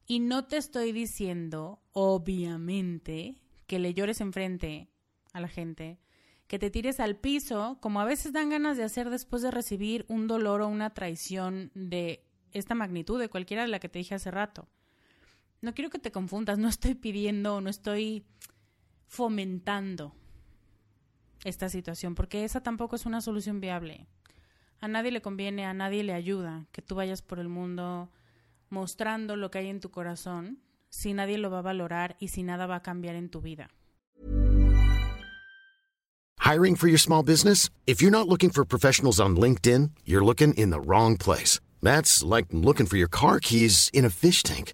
Y 0.06 0.20
no 0.20 0.44
te 0.44 0.58
estoy 0.58 0.92
diciendo, 0.92 1.80
obviamente, 1.94 3.42
que 3.66 3.80
le 3.80 3.94
llores 3.94 4.20
enfrente 4.20 4.90
a 5.32 5.40
la 5.40 5.48
gente, 5.48 5.98
que 6.48 6.60
te 6.60 6.70
tires 6.70 7.00
al 7.00 7.16
piso, 7.16 7.78
como 7.80 8.02
a 8.02 8.06
veces 8.06 8.34
dan 8.34 8.50
ganas 8.50 8.76
de 8.76 8.84
hacer 8.84 9.10
después 9.10 9.42
de 9.44 9.52
recibir 9.52 10.06
un 10.10 10.28
dolor 10.28 10.60
o 10.60 10.68
una 10.68 10.94
traición 10.94 11.72
de 11.74 12.28
esta 12.52 12.76
magnitud, 12.76 13.18
de 13.18 13.30
cualquiera 13.30 13.62
de 13.62 13.70
la 13.70 13.80
que 13.80 13.88
te 13.88 14.00
dije 14.00 14.16
hace 14.16 14.30
rato. 14.30 14.68
No 15.62 15.74
quiero 15.74 15.90
que 15.90 16.00
te 16.00 16.12
confundas, 16.12 16.60
no 16.60 16.68
estoy 16.68 16.94
pidiendo, 16.94 17.62
no 17.62 17.70
estoy 17.70 18.24
fomentando 19.08 20.14
esta 21.44 21.70
situación, 21.70 22.14
porque 22.14 22.44
esa 22.44 22.62
tampoco 22.62 22.96
es 22.96 23.06
una 23.06 23.22
solución 23.22 23.60
viable. 23.60 24.06
A 24.80 24.88
nadie 24.88 25.12
le 25.12 25.22
conviene, 25.22 25.66
a 25.66 25.74
nadie 25.74 26.04
le 26.04 26.14
ayuda 26.14 26.68
que 26.72 26.82
tú 26.82 26.96
vayas 26.96 27.22
por 27.22 27.40
el 27.40 27.48
mundo 27.48 28.12
mostrando 28.70 29.36
lo 29.36 29.50
que 29.50 29.60
hay 29.60 29.70
en 29.70 29.80
tu 29.80 29.90
corazón 29.90 30.60
si 30.90 31.14
nadie 31.14 31.38
lo 31.38 31.50
va 31.50 31.60
a 31.60 31.64
valorar 31.64 32.16
y 32.20 32.28
si 32.28 32.44
nada 32.44 32.68
va 32.68 32.78
a 32.78 32.84
cambiar 32.84 33.16
en 33.16 33.30
tu 33.30 33.42
vida. 33.42 33.70
Hiring 36.40 36.76
for 36.76 36.88
your 36.88 37.00
small 37.00 37.24
business? 37.24 37.70
If 37.86 38.02
you're 38.02 38.12
not 38.12 38.28
looking 38.28 38.52
for 38.52 38.64
professionals 38.64 39.20
on 39.20 39.36
LinkedIn, 39.36 39.92
you're 40.06 40.24
looking 40.24 40.54
in 40.54 40.70
the 40.70 40.80
wrong 40.80 41.18
place. 41.18 41.60
That's 41.82 42.24
like 42.24 42.48
looking 42.52 42.86
for 42.86 42.98
your 42.98 43.10
car 43.10 43.40
keys 43.40 43.90
in 43.94 44.06
a 44.06 44.10
fish 44.10 44.44
tank. 44.44 44.74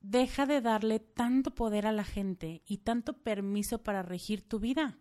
deja 0.00 0.46
de 0.46 0.60
darle 0.60 1.00
tanto 1.00 1.54
poder 1.54 1.86
a 1.86 1.92
la 1.92 2.04
gente 2.04 2.62
y 2.66 2.78
tanto 2.78 3.22
permiso 3.22 3.82
para 3.82 4.02
regir 4.02 4.46
tu 4.46 4.58
vida. 4.58 4.98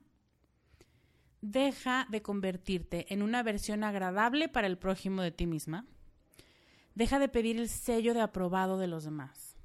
Deja 1.42 2.08
de 2.10 2.22
convertirte 2.22 3.13
en 3.13 3.22
una 3.22 3.44
versión 3.44 3.84
agradable 3.84 4.50
para 4.50 4.68
el 4.68 4.77
prójimo 4.77 5.22
de 5.22 5.32
ti 5.32 5.46
misma 5.46 5.86
Deja 6.98 7.20
de 7.20 7.30
pedir 7.30 7.60
el 7.60 7.70
sello 7.70 8.16
de 8.16 8.22
aprobado 8.22 8.80
de 8.80 8.88
los 8.88 9.04
demás. 9.04 9.56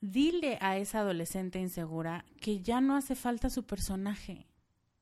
Dile 0.00 0.56
a 0.62 0.78
esa 0.78 1.00
adolescente 1.00 1.58
insegura 1.58 2.24
que 2.40 2.62
ya 2.62 2.80
no 2.80 2.96
hace 2.96 3.14
falta 3.14 3.50
su 3.50 3.66
personaje, 3.66 4.46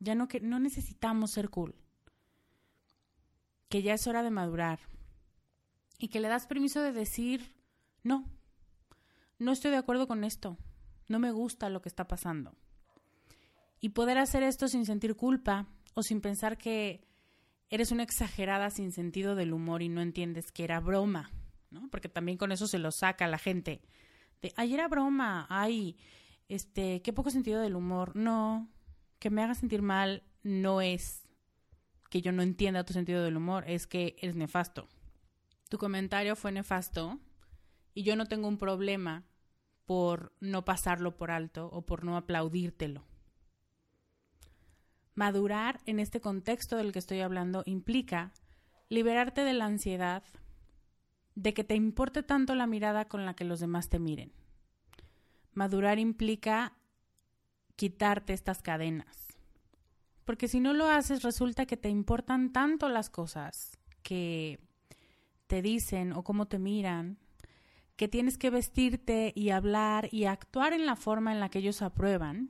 ya 0.00 0.16
no 0.16 0.26
que 0.26 0.40
no 0.40 0.58
necesitamos 0.58 1.30
ser 1.30 1.48
cool, 1.48 1.76
que 3.68 3.82
ya 3.82 3.94
es 3.94 4.08
hora 4.08 4.24
de 4.24 4.32
madurar 4.32 4.80
y 5.98 6.08
que 6.08 6.18
le 6.18 6.26
das 6.26 6.48
permiso 6.48 6.82
de 6.82 6.90
decir 6.90 7.54
no. 8.02 8.28
No 9.40 9.52
estoy 9.52 9.70
de 9.70 9.78
acuerdo 9.78 10.06
con 10.06 10.22
esto. 10.22 10.58
No 11.08 11.18
me 11.18 11.32
gusta 11.32 11.70
lo 11.70 11.80
que 11.80 11.88
está 11.88 12.06
pasando. 12.06 12.54
Y 13.80 13.88
poder 13.88 14.18
hacer 14.18 14.42
esto 14.42 14.68
sin 14.68 14.84
sentir 14.84 15.16
culpa 15.16 15.66
o 15.94 16.02
sin 16.02 16.20
pensar 16.20 16.58
que 16.58 17.08
eres 17.70 17.90
una 17.90 18.02
exagerada 18.02 18.68
sin 18.68 18.92
sentido 18.92 19.34
del 19.34 19.54
humor 19.54 19.80
y 19.80 19.88
no 19.88 20.02
entiendes 20.02 20.52
que 20.52 20.62
era 20.62 20.78
broma, 20.78 21.32
¿no? 21.70 21.88
Porque 21.90 22.10
también 22.10 22.36
con 22.36 22.52
eso 22.52 22.66
se 22.66 22.78
lo 22.78 22.90
saca 22.90 23.26
la 23.28 23.38
gente. 23.38 23.80
De, 24.42 24.52
ay, 24.56 24.74
era 24.74 24.88
broma, 24.88 25.46
ay, 25.48 25.96
este, 26.48 27.00
qué 27.00 27.14
poco 27.14 27.30
sentido 27.30 27.62
del 27.62 27.76
humor. 27.76 28.14
No, 28.14 28.68
que 29.18 29.30
me 29.30 29.42
haga 29.42 29.54
sentir 29.54 29.80
mal 29.80 30.22
no 30.42 30.82
es 30.82 31.26
que 32.10 32.20
yo 32.20 32.30
no 32.30 32.42
entienda 32.42 32.84
tu 32.84 32.92
sentido 32.92 33.24
del 33.24 33.38
humor, 33.38 33.64
es 33.66 33.86
que 33.86 34.16
eres 34.20 34.36
nefasto. 34.36 34.86
Tu 35.70 35.78
comentario 35.78 36.36
fue 36.36 36.52
nefasto 36.52 37.18
y 37.94 38.02
yo 38.02 38.16
no 38.16 38.26
tengo 38.26 38.48
un 38.48 38.58
problema 38.58 39.24
por 39.90 40.32
no 40.38 40.64
pasarlo 40.64 41.16
por 41.16 41.32
alto 41.32 41.68
o 41.72 41.82
por 41.82 42.04
no 42.04 42.16
aplaudírtelo. 42.16 43.02
Madurar 45.16 45.80
en 45.84 45.98
este 45.98 46.20
contexto 46.20 46.76
del 46.76 46.92
que 46.92 47.00
estoy 47.00 47.18
hablando 47.22 47.64
implica 47.66 48.30
liberarte 48.88 49.40
de 49.40 49.52
la 49.52 49.64
ansiedad 49.64 50.22
de 51.34 51.54
que 51.54 51.64
te 51.64 51.74
importe 51.74 52.22
tanto 52.22 52.54
la 52.54 52.68
mirada 52.68 53.06
con 53.06 53.26
la 53.26 53.34
que 53.34 53.42
los 53.42 53.58
demás 53.58 53.88
te 53.88 53.98
miren. 53.98 54.32
Madurar 55.54 55.98
implica 55.98 56.76
quitarte 57.74 58.32
estas 58.32 58.62
cadenas. 58.62 59.26
Porque 60.24 60.46
si 60.46 60.60
no 60.60 60.72
lo 60.72 60.88
haces, 60.88 61.24
resulta 61.24 61.66
que 61.66 61.76
te 61.76 61.88
importan 61.88 62.52
tanto 62.52 62.88
las 62.88 63.10
cosas 63.10 63.76
que 64.04 64.60
te 65.48 65.62
dicen 65.62 66.12
o 66.12 66.22
cómo 66.22 66.46
te 66.46 66.60
miran, 66.60 67.18
que 68.00 68.08
tienes 68.08 68.38
que 68.38 68.48
vestirte 68.48 69.34
y 69.36 69.50
hablar 69.50 70.08
y 70.10 70.24
actuar 70.24 70.72
en 70.72 70.86
la 70.86 70.96
forma 70.96 71.32
en 71.32 71.38
la 71.38 71.50
que 71.50 71.58
ellos 71.58 71.82
aprueban, 71.82 72.48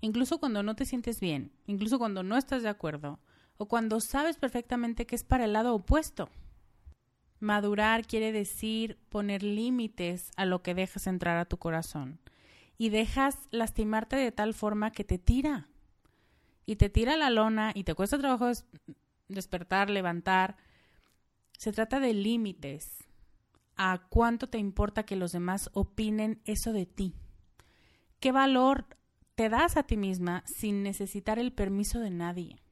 incluso 0.00 0.38
cuando 0.38 0.62
no 0.62 0.76
te 0.76 0.84
sientes 0.84 1.18
bien, 1.18 1.50
incluso 1.66 1.98
cuando 1.98 2.22
no 2.22 2.36
estás 2.36 2.62
de 2.62 2.68
acuerdo, 2.68 3.18
o 3.56 3.66
cuando 3.66 3.98
sabes 3.98 4.36
perfectamente 4.36 5.04
que 5.04 5.16
es 5.16 5.24
para 5.24 5.46
el 5.46 5.52
lado 5.52 5.74
opuesto. 5.74 6.28
Madurar 7.40 8.06
quiere 8.06 8.30
decir 8.30 8.96
poner 9.08 9.42
límites 9.42 10.30
a 10.36 10.44
lo 10.44 10.62
que 10.62 10.74
dejas 10.76 11.08
entrar 11.08 11.38
a 11.38 11.46
tu 11.46 11.56
corazón 11.56 12.20
y 12.78 12.90
dejas 12.90 13.48
lastimarte 13.50 14.14
de 14.14 14.30
tal 14.30 14.54
forma 14.54 14.92
que 14.92 15.02
te 15.02 15.18
tira 15.18 15.66
y 16.66 16.76
te 16.76 16.88
tira 16.88 17.16
la 17.16 17.30
lona 17.30 17.72
y 17.74 17.82
te 17.82 17.96
cuesta 17.96 18.16
trabajo 18.16 18.48
despertar, 19.26 19.90
levantar. 19.90 20.56
Se 21.58 21.72
trata 21.72 21.98
de 21.98 22.14
límites 22.14 23.03
a 23.76 24.06
cuánto 24.08 24.48
te 24.48 24.58
importa 24.58 25.04
que 25.04 25.16
los 25.16 25.32
demás 25.32 25.70
opinen 25.72 26.40
eso 26.44 26.72
de 26.72 26.86
ti. 26.86 27.14
¿Qué 28.20 28.32
valor 28.32 28.86
te 29.34 29.48
das 29.48 29.76
a 29.76 29.82
ti 29.82 29.96
misma 29.96 30.44
sin 30.46 30.82
necesitar 30.82 31.38
el 31.38 31.52
permiso 31.52 32.00
de 32.00 32.10
nadie. 32.10 32.62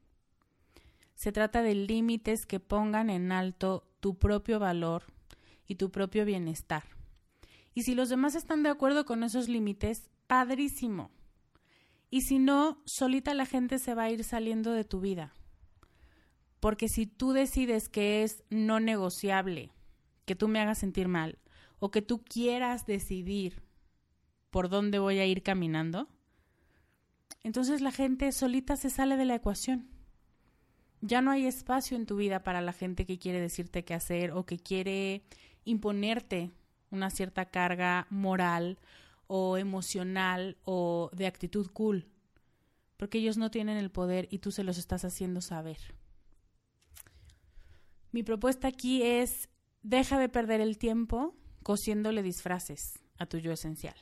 Se 1.15 1.31
trata 1.31 1.61
de 1.61 1.75
límites 1.75 2.45
que 2.45 2.59
pongan 2.59 3.09
en 3.09 3.31
alto 3.31 3.87
tu 3.99 4.17
propio 4.17 4.59
valor 4.59 5.03
y 5.67 5.75
tu 5.75 5.91
propio 5.91 6.25
bienestar. 6.25 6.83
Y 7.73 7.83
si 7.83 7.95
los 7.95 8.09
demás 8.09 8.35
están 8.35 8.63
de 8.63 8.69
acuerdo 8.69 9.05
con 9.05 9.23
esos 9.23 9.47
límites, 9.47 10.09
padrísimo. 10.27 11.11
Y 12.09 12.21
si 12.21 12.39
no, 12.39 12.81
solita 12.85 13.33
la 13.33 13.45
gente 13.45 13.79
se 13.79 13.95
va 13.95 14.03
a 14.03 14.11
ir 14.11 14.23
saliendo 14.23 14.71
de 14.71 14.83
tu 14.83 14.99
vida. 14.99 15.33
Porque 16.59 16.87
si 16.87 17.07
tú 17.07 17.33
decides 17.33 17.89
que 17.89 18.23
es 18.23 18.43
no 18.49 18.79
negociable, 18.79 19.71
que 20.25 20.35
tú 20.35 20.47
me 20.47 20.59
hagas 20.59 20.77
sentir 20.77 21.07
mal, 21.07 21.37
o 21.79 21.91
que 21.91 22.01
tú 22.01 22.23
quieras 22.23 22.85
decidir 22.85 23.61
por 24.49 24.69
dónde 24.69 24.99
voy 24.99 25.19
a 25.19 25.25
ir 25.25 25.43
caminando, 25.43 26.07
entonces 27.43 27.81
la 27.81 27.91
gente 27.91 28.31
solita 28.31 28.77
se 28.77 28.89
sale 28.89 29.17
de 29.17 29.25
la 29.25 29.35
ecuación. 29.35 29.89
Ya 31.01 31.21
no 31.21 31.31
hay 31.31 31.45
espacio 31.45 31.97
en 31.97 32.05
tu 32.05 32.15
vida 32.15 32.43
para 32.43 32.61
la 32.61 32.71
gente 32.71 33.05
que 33.05 33.19
quiere 33.19 33.41
decirte 33.41 33.83
qué 33.83 33.93
hacer 33.93 34.31
o 34.31 34.45
que 34.45 34.57
quiere 34.57 35.23
imponerte 35.65 36.51
una 36.91 37.09
cierta 37.09 37.45
carga 37.45 38.07
moral 38.09 38.79
o 39.27 39.57
emocional 39.57 40.57
o 40.63 41.09
de 41.13 41.27
actitud 41.27 41.67
cool, 41.73 42.07
porque 42.95 43.17
ellos 43.17 43.37
no 43.37 43.51
tienen 43.51 43.77
el 43.77 43.91
poder 43.91 44.27
y 44.31 44.39
tú 44.39 44.51
se 44.51 44.63
los 44.63 44.77
estás 44.77 45.03
haciendo 45.03 45.41
saber. 45.41 45.77
Mi 48.11 48.23
propuesta 48.23 48.67
aquí 48.67 49.01
es, 49.01 49.49
deja 49.83 50.17
de 50.17 50.29
perder 50.29 50.61
el 50.61 50.77
tiempo 50.77 51.35
cosiéndole 51.61 52.23
disfraces 52.23 52.99
a 53.17 53.25
tu 53.25 53.37
yo 53.37 53.51
esencial. 53.51 53.95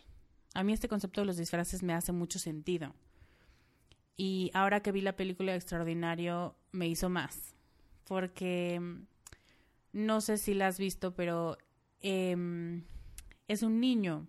A 0.53 0.63
mí 0.63 0.73
este 0.73 0.87
concepto 0.87 1.21
de 1.21 1.27
los 1.27 1.37
disfraces 1.37 1.83
me 1.83 1.93
hace 1.93 2.11
mucho 2.11 2.39
sentido. 2.39 2.93
Y 4.17 4.51
ahora 4.53 4.81
que 4.81 4.91
vi 4.91 5.01
la 5.01 5.15
película 5.15 5.55
Extraordinario, 5.55 6.55
me 6.71 6.87
hizo 6.87 7.09
más. 7.09 7.55
Porque 8.05 8.79
mm, 8.79 9.07
no 9.93 10.21
sé 10.21 10.37
si 10.37 10.53
la 10.53 10.67
has 10.67 10.77
visto, 10.77 11.15
pero 11.15 11.57
em, 12.01 12.83
es 13.47 13.63
un 13.63 13.79
niño 13.79 14.27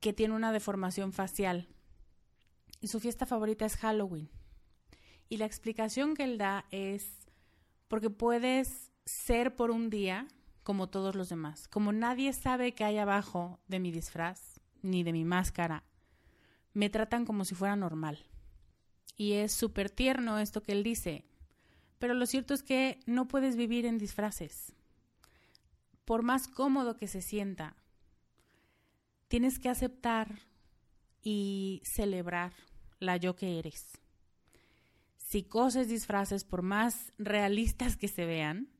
que 0.00 0.12
tiene 0.12 0.34
una 0.34 0.52
deformación 0.52 1.12
facial. 1.12 1.68
Y 2.80 2.88
su 2.88 3.00
fiesta 3.00 3.26
favorita 3.26 3.64
es 3.64 3.76
Halloween. 3.76 4.28
Y 5.28 5.38
la 5.38 5.46
explicación 5.46 6.14
que 6.14 6.24
él 6.24 6.38
da 6.38 6.66
es 6.70 7.26
porque 7.88 8.10
puedes 8.10 8.92
ser 9.06 9.54
por 9.54 9.70
un 9.70 9.88
día 9.88 10.28
como 10.62 10.88
todos 10.88 11.14
los 11.14 11.28
demás. 11.28 11.68
Como 11.68 11.92
nadie 11.92 12.32
sabe 12.32 12.72
qué 12.72 12.84
hay 12.84 12.98
abajo 12.98 13.60
de 13.68 13.78
mi 13.78 13.92
disfraz 13.92 14.60
ni 14.82 15.04
de 15.04 15.12
mi 15.12 15.24
máscara, 15.24 15.84
me 16.74 16.90
tratan 16.90 17.24
como 17.24 17.44
si 17.44 17.54
fuera 17.54 17.76
normal. 17.76 18.26
Y 19.16 19.34
es 19.34 19.52
súper 19.52 19.88
tierno 19.88 20.38
esto 20.38 20.62
que 20.62 20.72
él 20.72 20.82
dice. 20.82 21.24
Pero 21.98 22.12
lo 22.12 22.26
cierto 22.26 22.52
es 22.52 22.62
que 22.62 23.00
no 23.06 23.28
puedes 23.28 23.56
vivir 23.56 23.86
en 23.86 23.96
disfraces. 23.96 24.74
Por 26.04 26.22
más 26.22 26.48
cómodo 26.48 26.96
que 26.96 27.08
se 27.08 27.22
sienta, 27.22 27.76
tienes 29.28 29.58
que 29.58 29.68
aceptar 29.68 30.40
y 31.22 31.80
celebrar 31.84 32.52
la 32.98 33.16
yo 33.16 33.36
que 33.36 33.58
eres. 33.58 33.98
Si 35.16 35.42
coses 35.42 35.88
disfraces, 35.88 36.44
por 36.44 36.62
más 36.62 37.12
realistas 37.18 37.96
que 37.96 38.08
se 38.08 38.26
vean, 38.26 38.75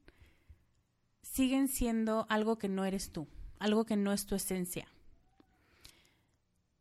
siguen 1.37 1.68
siendo 1.68 2.27
algo 2.31 2.57
que 2.57 2.68
no 2.68 2.87
eres 2.87 3.12
tú, 3.12 3.29
algo 3.59 3.85
que 3.85 3.96
no 3.96 4.12
es 4.12 4.25
tu 4.25 4.35
esencia. 4.35 4.88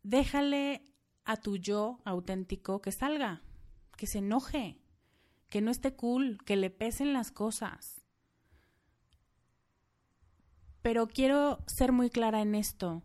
Déjale 0.02 0.82
a 1.26 1.36
tu 1.36 1.58
yo 1.58 2.00
auténtico 2.06 2.82
que 2.82 2.94
salga, 2.94 3.42
que 3.98 4.08
se 4.08 4.20
enoje, 4.20 4.80
que 5.50 5.60
no 5.60 5.72
esté 5.72 5.94
cool, 5.94 6.38
que 6.46 6.56
le 6.56 6.70
pesen 6.70 7.12
las 7.12 7.32
cosas. 7.32 8.02
Pero 10.82 11.08
quiero 11.08 11.60
ser 11.68 11.92
muy 11.92 12.10
clara 12.10 12.42
en 12.42 12.56
esto. 12.56 13.04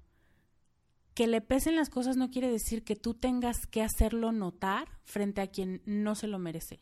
Que 1.15 1.27
le 1.27 1.41
pesen 1.41 1.75
las 1.75 1.91
cosas 1.91 2.17
no 2.17 2.31
quiere 2.31 2.49
decir 2.49 2.85
que 2.85 2.95
tú 2.95 3.15
tengas 3.15 3.67
que 3.67 3.83
hacerlo 3.83 4.31
notar 4.31 4.89
frente 5.03 5.41
a 5.41 5.49
quien 5.49 5.83
no 5.85 6.15
se 6.15 6.29
lo 6.29 6.39
merece. 6.39 6.81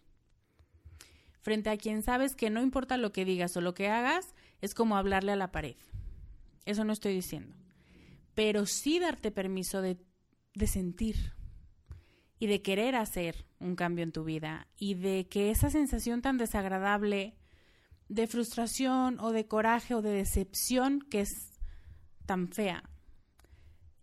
Frente 1.41 1.71
a 1.71 1.79
quien 1.79 2.03
sabes 2.03 2.35
que 2.35 2.51
no 2.51 2.61
importa 2.61 2.99
lo 2.99 3.13
que 3.13 3.25
digas 3.25 3.57
o 3.57 3.61
lo 3.61 3.73
que 3.73 3.89
hagas, 3.89 4.35
es 4.61 4.75
como 4.75 4.97
hablarle 4.97 5.33
a 5.33 5.37
la 5.37 5.53
pared. 5.53 5.77
Eso 6.65 6.85
no 6.85 6.93
estoy 6.93 7.15
diciendo. 7.15 7.55
Pero 8.35 8.67
sí 8.67 8.99
darte 8.99 9.31
permiso 9.31 9.81
de, 9.81 9.99
de 10.55 10.67
sentir 10.67 11.35
y 12.39 12.47
de 12.47 12.63
querer 12.63 12.95
hacer 12.95 13.47
un 13.59 13.75
cambio 13.75 14.05
en 14.05 14.13
tu 14.13 14.25
vida 14.25 14.69
y 14.77 14.95
de 14.95 15.29
que 15.29 15.51
esa 15.51 15.71
sensación 15.71 16.23
tan 16.23 16.39
desagradable 16.39 17.37
de 18.09 18.27
frustración 18.27 19.19
o 19.21 19.33
de 19.33 19.47
coraje 19.47 19.95
o 19.95 20.03
de 20.03 20.11
decepción 20.11 21.01
que 21.01 21.21
es 21.21 21.61
tan 22.27 22.49
fea, 22.49 22.89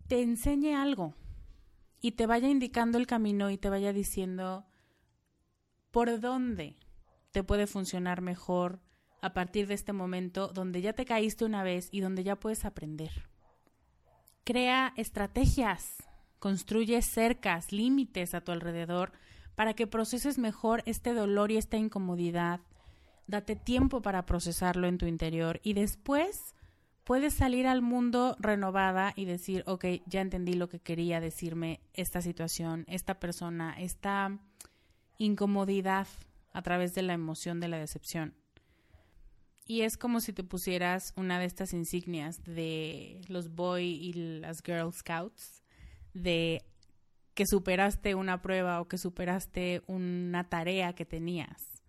te 0.08 0.22
enseñe 0.22 0.76
algo 0.76 1.16
y 2.02 2.12
te 2.12 2.28
vaya 2.28 2.48
indicando 2.48 2.98
el 2.98 3.08
camino 3.08 3.50
y 3.50 3.58
te 3.58 3.70
vaya 3.70 3.94
diciendo 3.94 4.66
por 5.92 6.20
dónde 6.20 6.76
te 7.32 7.44
puede 7.44 7.68
funcionar 7.68 8.22
mejor 8.22 8.82
a 9.26 9.34
partir 9.34 9.66
de 9.66 9.74
este 9.74 9.92
momento 9.92 10.50
donde 10.50 10.82
ya 10.82 10.94
te 10.94 11.04
caíste 11.04 11.46
una 11.46 11.64
vez 11.64 11.90
y 11.92 12.02
donde 12.02 12.24
ya 12.24 12.36
puedes 12.36 12.64
aprender. 12.64 13.28
Crea 14.44 14.94
estrategias, 14.98 15.96
construye 16.38 17.02
cercas, 17.02 17.72
límites 17.72 18.36
a 18.36 18.42
tu 18.42 18.52
alrededor 18.52 19.14
para 19.56 19.74
que 19.74 19.88
proceses 19.88 20.38
mejor 20.38 20.84
este 20.86 21.16
dolor 21.16 21.52
y 21.52 21.58
esta 21.58 21.78
incomodidad. 21.78 22.60
Date 23.26 23.56
tiempo 23.56 24.04
para 24.04 24.28
procesarlo 24.28 24.86
en 24.86 25.00
tu 25.00 25.08
interior 25.08 25.60
y 25.64 25.74
después 25.74 26.54
puedes 27.04 27.34
salir 27.34 27.66
al 27.66 27.82
mundo 27.82 28.36
renovada 28.40 29.12
y 29.16 29.26
decir, 29.26 29.64
ok, 29.66 29.86
ya 30.06 30.22
entendí 30.22 30.54
lo 30.54 30.70
que 30.70 30.80
quería 30.80 31.20
decirme 31.20 31.80
esta 31.94 32.22
situación, 32.22 32.86
esta 32.88 33.20
persona, 33.20 33.74
esta 33.80 34.38
incomodidad 35.18 36.08
a 36.54 36.62
través 36.62 36.94
de 36.94 37.02
la 37.02 37.14
emoción 37.14 37.60
de 37.60 37.70
la 37.70 37.80
decepción. 37.80 38.36
Y 39.66 39.82
es 39.82 39.98
como 39.98 40.20
si 40.20 40.32
te 40.32 40.44
pusieras 40.44 41.12
una 41.16 41.40
de 41.40 41.46
estas 41.46 41.74
insignias 41.74 42.44
de 42.44 43.22
los 43.28 43.56
Boy 43.56 43.86
y 43.86 44.14
las 44.14 44.62
Girl 44.62 44.94
Scouts, 44.94 45.64
de 46.14 46.64
que 47.34 47.46
superaste 47.48 48.16
una 48.16 48.42
prueba 48.42 48.80
o 48.80 48.88
que 48.88 48.98
superaste 48.98 49.82
una 49.88 50.48
tarea 50.50 50.94
que 50.94 51.06
tenías. 51.06 51.84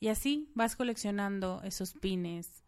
Y 0.00 0.08
así 0.08 0.50
vas 0.54 0.76
coleccionando 0.76 1.62
esos 1.64 1.94
pines 1.94 2.62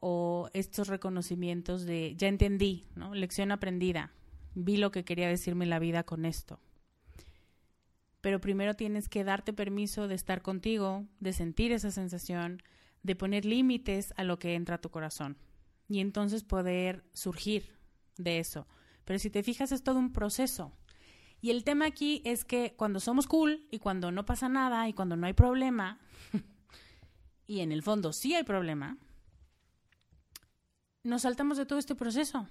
o 0.00 0.48
estos 0.54 0.88
reconocimientos 0.88 1.84
de 1.84 2.14
ya 2.16 2.28
entendí, 2.28 2.86
¿no? 2.94 3.14
Lección 3.14 3.52
aprendida. 3.52 4.12
Vi 4.54 4.76
lo 4.76 4.90
que 4.90 5.04
quería 5.04 5.28
decirme 5.28 5.66
la 5.66 5.78
vida 5.78 6.02
con 6.04 6.24
esto. 6.24 6.60
Pero 8.20 8.40
primero 8.40 8.74
tienes 8.74 9.08
que 9.08 9.22
darte 9.24 9.52
permiso 9.52 10.08
de 10.08 10.14
estar 10.14 10.42
contigo, 10.42 11.06
de 11.20 11.32
sentir 11.32 11.72
esa 11.72 11.90
sensación, 11.90 12.62
de 13.06 13.14
poner 13.14 13.44
límites 13.44 14.12
a 14.16 14.24
lo 14.24 14.38
que 14.38 14.54
entra 14.54 14.74
a 14.74 14.80
tu 14.80 14.90
corazón 14.90 15.38
y 15.88 16.00
entonces 16.00 16.42
poder 16.42 17.04
surgir 17.12 17.78
de 18.18 18.40
eso. 18.40 18.66
Pero 19.04 19.20
si 19.20 19.30
te 19.30 19.44
fijas 19.44 19.70
es 19.70 19.84
todo 19.84 19.98
un 19.98 20.12
proceso. 20.12 20.72
Y 21.40 21.50
el 21.50 21.62
tema 21.62 21.86
aquí 21.86 22.20
es 22.24 22.44
que 22.44 22.74
cuando 22.76 22.98
somos 22.98 23.28
cool 23.28 23.68
y 23.70 23.78
cuando 23.78 24.10
no 24.10 24.26
pasa 24.26 24.48
nada 24.48 24.88
y 24.88 24.92
cuando 24.92 25.16
no 25.16 25.26
hay 25.26 25.34
problema, 25.34 26.00
y 27.46 27.60
en 27.60 27.70
el 27.70 27.82
fondo 27.82 28.12
sí 28.12 28.34
hay 28.34 28.42
problema, 28.42 28.98
nos 31.04 31.22
saltamos 31.22 31.56
de 31.56 31.66
todo 31.66 31.78
este 31.78 31.94
proceso. 31.94 32.48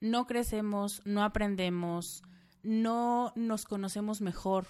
No 0.00 0.28
crecemos, 0.28 1.02
no 1.04 1.24
aprendemos, 1.24 2.22
no 2.62 3.32
nos 3.34 3.64
conocemos 3.64 4.20
mejor 4.20 4.68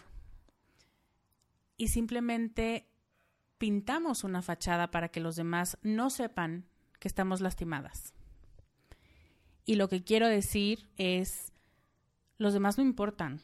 y 1.76 1.88
simplemente 1.88 2.89
pintamos 3.60 4.24
una 4.24 4.40
fachada 4.40 4.90
para 4.90 5.10
que 5.10 5.20
los 5.20 5.36
demás 5.36 5.76
no 5.82 6.08
sepan 6.08 6.64
que 6.98 7.06
estamos 7.06 7.42
lastimadas. 7.42 8.14
Y 9.66 9.74
lo 9.74 9.90
que 9.90 10.02
quiero 10.02 10.28
decir 10.28 10.88
es, 10.96 11.52
los 12.38 12.54
demás 12.54 12.78
no 12.78 12.84
importan, 12.84 13.42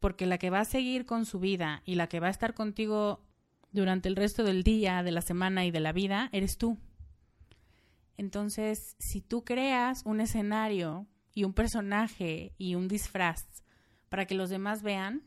porque 0.00 0.26
la 0.26 0.38
que 0.38 0.50
va 0.50 0.60
a 0.60 0.64
seguir 0.64 1.06
con 1.06 1.26
su 1.26 1.38
vida 1.38 1.82
y 1.84 1.94
la 1.94 2.08
que 2.08 2.18
va 2.18 2.26
a 2.26 2.30
estar 2.30 2.54
contigo 2.54 3.24
durante 3.70 4.08
el 4.08 4.16
resto 4.16 4.42
del 4.42 4.64
día, 4.64 5.04
de 5.04 5.12
la 5.12 5.22
semana 5.22 5.64
y 5.64 5.70
de 5.70 5.80
la 5.80 5.92
vida, 5.92 6.28
eres 6.32 6.58
tú. 6.58 6.76
Entonces, 8.16 8.96
si 8.98 9.20
tú 9.20 9.44
creas 9.44 10.02
un 10.04 10.20
escenario 10.20 11.06
y 11.34 11.44
un 11.44 11.52
personaje 11.52 12.52
y 12.58 12.74
un 12.74 12.88
disfraz 12.88 13.46
para 14.08 14.26
que 14.26 14.34
los 14.34 14.50
demás 14.50 14.82
vean, 14.82 15.22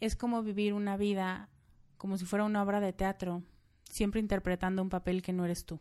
es 0.00 0.16
como 0.16 0.42
vivir 0.42 0.74
una 0.74 0.98
vida 0.98 1.48
como 2.02 2.18
si 2.18 2.24
fuera 2.24 2.44
una 2.44 2.60
obra 2.64 2.80
de 2.80 2.92
teatro, 2.92 3.44
siempre 3.88 4.18
interpretando 4.18 4.82
un 4.82 4.88
papel 4.88 5.22
que 5.22 5.32
no 5.32 5.44
eres 5.44 5.64
tú. 5.64 5.78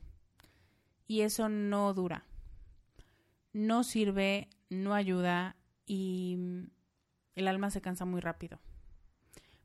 Y 1.07 1.21
eso 1.21 1.49
no 1.49 1.95
dura. 1.95 2.27
No 3.53 3.83
sirve, 3.83 4.47
no 4.69 4.93
ayuda 4.93 5.55
y 5.87 6.67
el 7.33 7.47
alma 7.47 7.71
se 7.71 7.81
cansa 7.81 8.05
muy 8.05 8.21
rápido. 8.21 8.59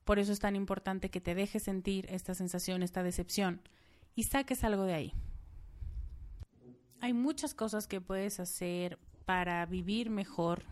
Por 0.05 0.19
eso 0.19 0.33
es 0.33 0.38
tan 0.38 0.57
importante 0.57 1.11
que 1.11 1.21
te 1.21 1.35
dejes 1.35 1.64
sentir 1.64 2.07
esta 2.09 2.35
sensación, 2.35 2.83
esta 2.83 3.03
decepción 3.03 3.61
y 4.14 4.23
saques 4.23 4.64
algo 4.64 4.85
de 4.85 4.95
ahí. 4.95 5.12
Hay 7.01 7.12
muchas 7.12 7.53
cosas 7.53 7.87
que 7.87 8.01
puedes 8.01 8.40
hacer 8.40 8.99
para 9.27 9.66
vivir 9.66 10.09
mejor 10.09 10.64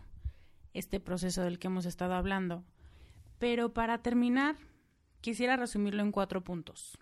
este 0.73 0.99
proceso 0.99 1.43
del 1.43 1.59
que 1.59 1.67
hemos 1.67 1.85
estado 1.85 2.15
hablando, 2.15 2.63
pero 3.37 3.71
para 3.71 3.99
terminar 3.99 4.55
Quisiera 5.25 5.57
resumirlo 5.57 6.03
en 6.03 6.11
cuatro 6.11 6.43
puntos. 6.43 6.99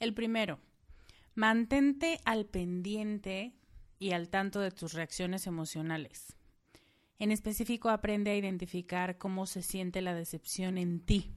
El 0.00 0.14
primero, 0.14 0.58
mantente 1.34 2.18
al 2.24 2.46
pendiente 2.46 3.52
y 3.98 4.12
al 4.12 4.30
tanto 4.30 4.58
de 4.60 4.70
tus 4.70 4.94
reacciones 4.94 5.46
emocionales. 5.46 6.34
En 7.18 7.30
específico, 7.32 7.90
aprende 7.90 8.30
a 8.30 8.36
identificar 8.36 9.18
cómo 9.18 9.44
se 9.44 9.60
siente 9.60 10.00
la 10.00 10.14
decepción 10.14 10.78
en 10.78 11.00
ti. 11.00 11.34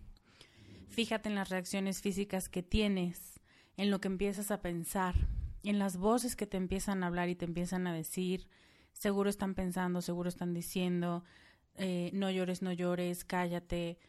Fíjate 0.87 1.27
en 1.27 1.35
las 1.35 1.49
reacciones 1.49 2.01
físicas 2.01 2.47
que 2.47 2.63
tienes, 2.63 3.41
en 3.75 3.91
lo 3.91 3.99
que 3.99 4.07
empiezas 4.07 4.51
a 4.51 4.61
pensar, 4.61 5.15
en 5.63 5.79
las 5.79 5.97
voces 5.97 6.37
que 6.37 6.47
te 6.47 6.55
empiezan 6.55 7.03
a 7.03 7.07
hablar 7.07 7.27
y 7.27 7.35
te 7.35 7.43
empiezan 7.43 7.87
a 7.87 7.93
decir, 7.93 8.47
seguro 8.93 9.29
están 9.29 9.53
pensando, 9.53 10.01
seguro 10.01 10.29
están 10.29 10.53
diciendo, 10.53 11.25
eh, 11.75 12.09
no 12.13 12.31
llores, 12.31 12.61
no 12.61 12.71
llores, 12.71 13.25
cállate, 13.25 13.99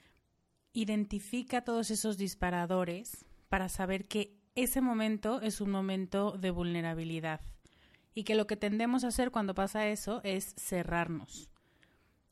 identifica 0.72 1.62
todos 1.62 1.90
esos 1.90 2.16
disparadores 2.16 3.24
para 3.48 3.68
saber 3.68 4.06
que 4.06 4.36
ese 4.54 4.80
momento 4.80 5.40
es 5.40 5.60
un 5.60 5.70
momento 5.70 6.32
de 6.32 6.50
vulnerabilidad 6.50 7.40
y 8.14 8.24
que 8.24 8.34
lo 8.34 8.46
que 8.46 8.56
tendemos 8.56 9.04
a 9.04 9.08
hacer 9.08 9.30
cuando 9.30 9.54
pasa 9.54 9.88
eso 9.88 10.20
es 10.24 10.54
cerrarnos. 10.56 11.50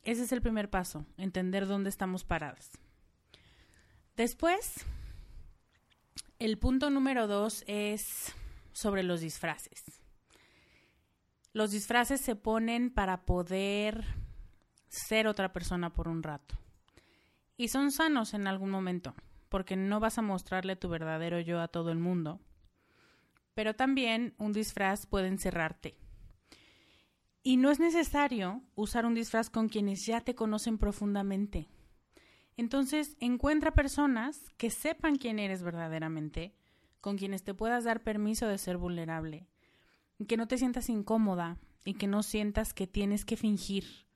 Ese 0.02 0.24
es 0.24 0.32
el 0.32 0.42
primer 0.42 0.70
paso, 0.70 1.06
entender 1.16 1.66
dónde 1.66 1.90
estamos 1.90 2.24
parados. 2.24 2.70
Después, 4.16 4.84
el 6.38 6.58
punto 6.58 6.90
número 6.90 7.26
dos 7.26 7.64
es 7.66 8.34
sobre 8.72 9.02
los 9.02 9.20
disfraces. 9.20 9.82
Los 11.52 11.70
disfraces 11.70 12.20
se 12.20 12.36
ponen 12.36 12.90
para 12.90 13.24
poder 13.24 14.04
ser 14.88 15.26
otra 15.26 15.52
persona 15.52 15.92
por 15.92 16.08
un 16.08 16.22
rato. 16.22 16.56
Y 17.60 17.68
son 17.68 17.90
sanos 17.90 18.34
en 18.34 18.46
algún 18.46 18.70
momento, 18.70 19.14
porque 19.48 19.74
no 19.74 19.98
vas 19.98 20.16
a 20.16 20.22
mostrarle 20.22 20.76
tu 20.76 20.88
verdadero 20.88 21.40
yo 21.40 21.60
a 21.60 21.66
todo 21.66 21.90
el 21.90 21.98
mundo. 21.98 22.40
Pero 23.54 23.74
también 23.74 24.36
un 24.38 24.52
disfraz 24.52 25.06
puede 25.06 25.26
encerrarte. 25.26 25.98
Y 27.42 27.56
no 27.56 27.72
es 27.72 27.80
necesario 27.80 28.62
usar 28.76 29.06
un 29.06 29.14
disfraz 29.14 29.50
con 29.50 29.68
quienes 29.68 30.06
ya 30.06 30.20
te 30.20 30.36
conocen 30.36 30.78
profundamente. 30.78 31.68
Entonces, 32.56 33.16
encuentra 33.18 33.74
personas 33.74 34.52
que 34.56 34.70
sepan 34.70 35.16
quién 35.16 35.40
eres 35.40 35.64
verdaderamente, 35.64 36.54
con 37.00 37.18
quienes 37.18 37.42
te 37.42 37.54
puedas 37.54 37.82
dar 37.82 38.04
permiso 38.04 38.46
de 38.46 38.58
ser 38.58 38.76
vulnerable, 38.76 39.48
que 40.28 40.36
no 40.36 40.46
te 40.46 40.58
sientas 40.58 40.88
incómoda 40.88 41.58
y 41.84 41.94
que 41.94 42.06
no 42.06 42.22
sientas 42.22 42.72
que 42.72 42.86
tienes 42.86 43.24
que 43.24 43.36
fingir, 43.36 44.06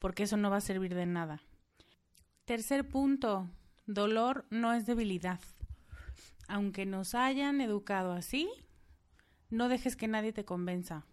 porque 0.00 0.24
eso 0.24 0.36
no 0.36 0.50
va 0.50 0.56
a 0.56 0.60
servir 0.60 0.96
de 0.96 1.06
nada. 1.06 1.42
Tercer 2.48 2.88
punto, 2.88 3.46
dolor 3.84 4.46
no 4.48 4.72
es 4.72 4.86
debilidad. 4.86 5.38
Aunque 6.48 6.86
nos 6.86 7.14
hayan 7.14 7.60
educado 7.60 8.12
así, 8.12 8.48
no 9.50 9.68
dejes 9.68 9.96
que 9.96 10.08
nadie 10.08 10.32
te 10.32 10.46
convenza 10.46 11.04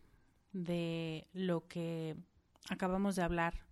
de 0.54 1.28
lo 1.34 1.68
que 1.68 2.16
acabamos 2.70 3.18
de 3.18 3.24
hablar 3.24 3.66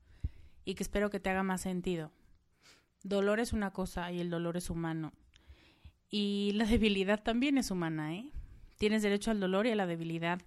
y 0.65 0.75
que 0.75 0.83
espero 0.83 1.09
que 1.09 1.21
te 1.21 1.29
haga 1.29 1.43
más 1.43 1.61
sentido. 1.61 2.11
Dolor 3.01 3.39
es 3.39 3.53
una 3.53 3.71
cosa 3.71 4.11
y 4.11 4.19
el 4.19 4.29
dolor 4.29 4.57
es 4.57 4.69
humano. 4.69 5.13
Y 6.09 6.51
la 6.55 6.65
debilidad 6.69 7.23
también 7.23 7.57
es 7.57 7.71
humana, 7.71 8.13
¿eh? 8.13 8.29
Tienes 8.75 9.03
derecho 9.03 9.31
al 9.31 9.39
dolor 9.39 9.67
y 9.67 9.71
a 9.71 9.75
la 9.77 9.85
debilidad, 9.87 10.41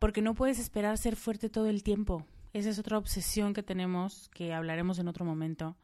porque 0.00 0.20
no 0.20 0.34
puedes 0.34 0.58
esperar 0.58 0.98
ser 0.98 1.14
fuerte 1.14 1.48
todo 1.48 1.68
el 1.68 1.84
tiempo. 1.84 2.26
Esa 2.52 2.70
es 2.70 2.80
otra 2.80 2.98
obsesión 2.98 3.54
que 3.54 3.62
tenemos, 3.62 4.28
que 4.30 4.52
hablaremos 4.52 4.98
en 4.98 5.06
otro 5.06 5.24
momento, 5.24 5.76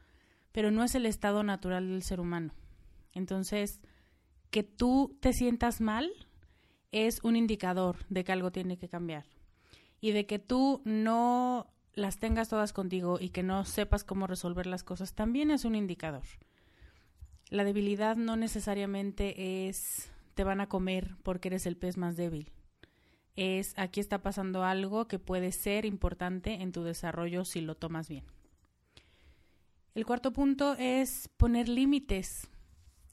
pero 0.52 0.70
no 0.70 0.84
es 0.84 0.94
el 0.94 1.06
estado 1.06 1.42
natural 1.42 1.88
del 1.88 2.02
ser 2.02 2.20
humano. 2.20 2.54
Entonces, 3.12 3.80
que 4.50 4.62
tú 4.62 5.16
te 5.20 5.32
sientas 5.32 5.80
mal 5.80 6.10
es 6.92 7.20
un 7.22 7.36
indicador 7.36 7.96
de 8.08 8.24
que 8.24 8.32
algo 8.32 8.50
tiene 8.50 8.76
que 8.76 8.88
cambiar. 8.88 9.24
Y 10.00 10.12
de 10.12 10.26
que 10.26 10.38
tú 10.38 10.82
no 10.84 11.72
las 11.94 12.18
tengas 12.18 12.48
todas 12.48 12.72
contigo 12.72 13.18
y 13.20 13.30
que 13.30 13.42
no 13.42 13.64
sepas 13.64 14.04
cómo 14.04 14.26
resolver 14.26 14.66
las 14.66 14.84
cosas 14.84 15.14
también 15.14 15.50
es 15.50 15.64
un 15.64 15.74
indicador. 15.74 16.24
La 17.48 17.64
debilidad 17.64 18.16
no 18.16 18.36
necesariamente 18.36 19.68
es 19.68 20.10
te 20.34 20.44
van 20.44 20.60
a 20.60 20.68
comer 20.68 21.16
porque 21.22 21.48
eres 21.48 21.66
el 21.66 21.76
pez 21.76 21.96
más 21.96 22.16
débil. 22.16 22.50
Es 23.36 23.74
aquí 23.76 24.00
está 24.00 24.22
pasando 24.22 24.64
algo 24.64 25.06
que 25.06 25.18
puede 25.18 25.52
ser 25.52 25.84
importante 25.84 26.54
en 26.54 26.72
tu 26.72 26.82
desarrollo 26.82 27.44
si 27.44 27.60
lo 27.60 27.74
tomas 27.74 28.08
bien. 28.08 28.24
El 29.94 30.06
cuarto 30.06 30.32
punto 30.32 30.76
es 30.78 31.28
poner 31.36 31.68
límites. 31.68 32.48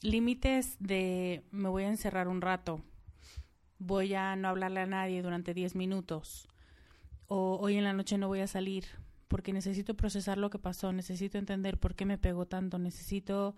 Límites 0.03 0.77
de 0.79 1.43
me 1.49 1.69
voy 1.69 1.83
a 1.83 1.89
encerrar 1.89 2.27
un 2.27 2.39
rato, 2.39 2.83
voy 3.79 4.13
a 4.13 4.35
no 4.35 4.47
hablarle 4.47 4.81
a 4.81 4.85
nadie 4.85 5.23
durante 5.23 5.55
10 5.55 5.75
minutos, 5.75 6.47
o 7.25 7.57
hoy 7.59 7.77
en 7.77 7.83
la 7.83 7.93
noche 7.93 8.19
no 8.19 8.27
voy 8.27 8.41
a 8.41 8.47
salir 8.47 8.85
porque 9.27 9.53
necesito 9.53 9.95
procesar 9.95 10.37
lo 10.37 10.51
que 10.51 10.59
pasó, 10.59 10.91
necesito 10.93 11.39
entender 11.39 11.79
por 11.79 11.95
qué 11.95 12.05
me 12.05 12.19
pegó 12.19 12.45
tanto, 12.45 12.77
necesito 12.77 13.55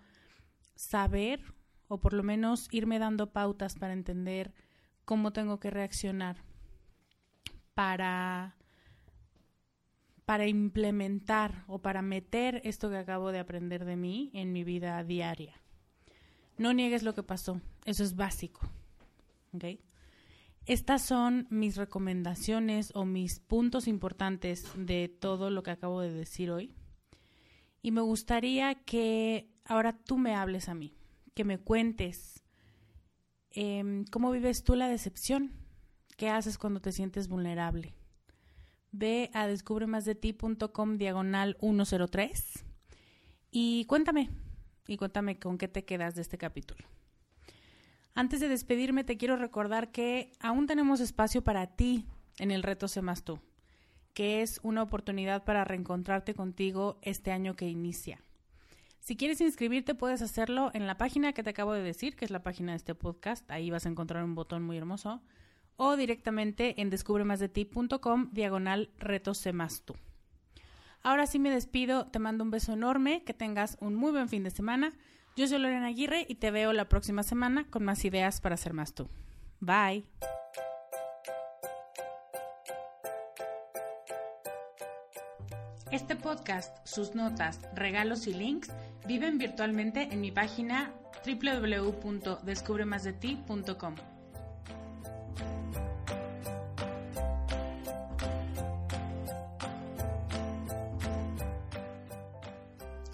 saber 0.76 1.42
o 1.90 2.00
por 2.00 2.14
lo 2.14 2.24
menos 2.24 2.68
irme 2.72 3.00
dando 3.00 3.34
pautas 3.34 3.76
para 3.76 3.94
entender 3.94 4.54
cómo 5.06 5.34
tengo 5.34 5.60
que 5.60 5.70
reaccionar 5.70 6.38
para 7.74 8.56
para 10.30 10.46
implementar 10.46 11.64
o 11.66 11.80
para 11.80 12.04
meter 12.04 12.62
esto 12.64 12.92
que 12.92 12.98
acabo 12.98 13.32
de 13.32 13.40
aprender 13.40 13.84
de 13.84 13.96
mí 13.96 14.30
en 14.36 14.54
mi 14.54 14.64
vida 14.64 15.04
diaria. 15.04 15.60
No 16.56 16.72
niegues 16.72 17.02
lo 17.02 17.16
que 17.16 17.24
pasó, 17.24 17.62
eso 17.84 18.04
es 18.04 18.16
básico. 18.16 18.70
Estas 20.68 21.02
son 21.02 21.48
mis 21.50 21.78
recomendaciones 21.78 22.92
o 22.94 23.06
mis 23.06 23.40
puntos 23.40 23.88
importantes 23.88 24.72
de 24.78 25.10
todo 25.10 25.50
lo 25.50 25.64
que 25.64 25.72
acabo 25.72 26.00
de 26.00 26.14
decir 26.14 26.52
hoy. 26.52 26.76
Y 27.82 27.90
me 27.90 28.02
gustaría 28.02 28.76
que 28.76 29.50
ahora 29.66 29.98
tú 29.98 30.20
me 30.20 30.36
hables 30.36 30.70
a 30.70 30.76
mí, 30.76 30.94
que 31.34 31.44
me 31.44 31.58
cuentes 31.58 32.44
em, 33.50 34.06
cómo 34.12 34.30
vives 34.30 34.64
tú 34.64 34.76
la 34.76 34.90
decepción, 34.90 35.54
qué 36.18 36.30
haces 36.30 36.60
cuando 36.60 36.82
te 36.82 36.92
sientes 36.92 37.30
vulnerable. 37.30 37.96
Ve 38.92 39.30
a 39.34 39.48
descubremasdeti.com 39.48 40.98
diagonal 40.98 41.58
103 41.60 42.66
y 43.52 43.86
cuéntame, 43.86 44.30
y 44.88 44.98
cuéntame 44.98 45.40
con 45.40 45.58
qué 45.58 45.68
te 45.68 45.86
quedas 45.86 46.16
de 46.16 46.22
este 46.22 46.38
capítulo. 46.38 46.86
Antes 48.16 48.40
de 48.40 48.50
despedirme, 48.50 49.04
te 49.04 49.18
quiero 49.18 49.38
recordar 49.38 49.92
que 49.92 50.32
aún 50.40 50.68
tenemos 50.68 51.00
espacio 51.00 51.44
para 51.44 51.68
ti 51.68 52.06
en 52.38 52.52
el 52.52 52.64
reto 52.64 52.88
Sé 52.88 53.02
Más 53.02 53.24
Tú, 53.24 53.40
que 54.14 54.42
es 54.42 54.60
una 54.64 54.84
oportunidad 54.84 55.44
para 55.44 55.64
reencontrarte 55.64 56.34
contigo 56.34 57.00
este 57.02 57.32
año 57.32 57.56
que 57.56 57.70
inicia. 57.70 58.22
Si 59.00 59.16
quieres 59.16 59.42
inscribirte, 59.42 59.96
puedes 59.96 60.22
hacerlo 60.22 60.72
en 60.74 60.86
la 60.86 60.98
página 60.98 61.34
que 61.34 61.44
te 61.44 61.52
acabo 61.52 61.74
de 61.74 61.82
decir, 61.82 62.16
que 62.16 62.26
es 62.26 62.32
la 62.32 62.44
página 62.44 62.74
de 62.74 62.78
este 62.78 62.96
podcast. 62.96 63.50
Ahí 63.50 63.70
vas 63.70 63.86
a 63.86 63.90
encontrar 63.90 64.24
un 64.24 64.36
botón 64.36 64.64
muy 64.64 64.78
hermoso. 64.78 65.22
O 65.82 65.96
directamente 65.96 66.82
en 66.82 66.90
descubremasdeti.com, 66.90 68.32
diagonal 68.34 68.90
reto 68.98 69.34
Sé 69.34 69.54
Más 69.54 69.84
Tú. 69.84 69.96
Ahora 71.04 71.26
sí 71.26 71.40
me 71.40 71.50
despido, 71.50 72.08
te 72.08 72.20
mando 72.20 72.44
un 72.44 72.52
beso 72.52 72.74
enorme, 72.74 73.24
que 73.24 73.34
tengas 73.34 73.78
un 73.80 73.96
muy 73.96 74.12
buen 74.12 74.28
fin 74.28 74.44
de 74.44 74.52
semana. 74.52 74.92
Yo 75.38 75.48
soy 75.48 75.60
Lorena 75.60 75.88
Aguirre 75.88 76.26
y 76.28 76.36
te 76.36 76.52
veo 76.52 76.74
la 76.74 76.90
próxima 76.90 77.24
semana 77.24 77.66
con 77.70 77.86
más 77.86 78.04
ideas 78.04 78.42
para 78.42 78.58
ser 78.58 78.74
más 78.74 78.94
tú. 78.94 79.08
Bye. 79.62 80.04
Este 85.94 86.18
podcast, 86.18 86.86
sus 86.86 87.16
notas, 87.16 87.62
regalos 87.74 88.28
y 88.28 88.34
links 88.34 88.70
viven 89.08 89.38
virtualmente 89.38 90.10
en 90.12 90.20
mi 90.20 90.34
página 90.34 90.92
www.descubremasdeti.com. 91.26 94.19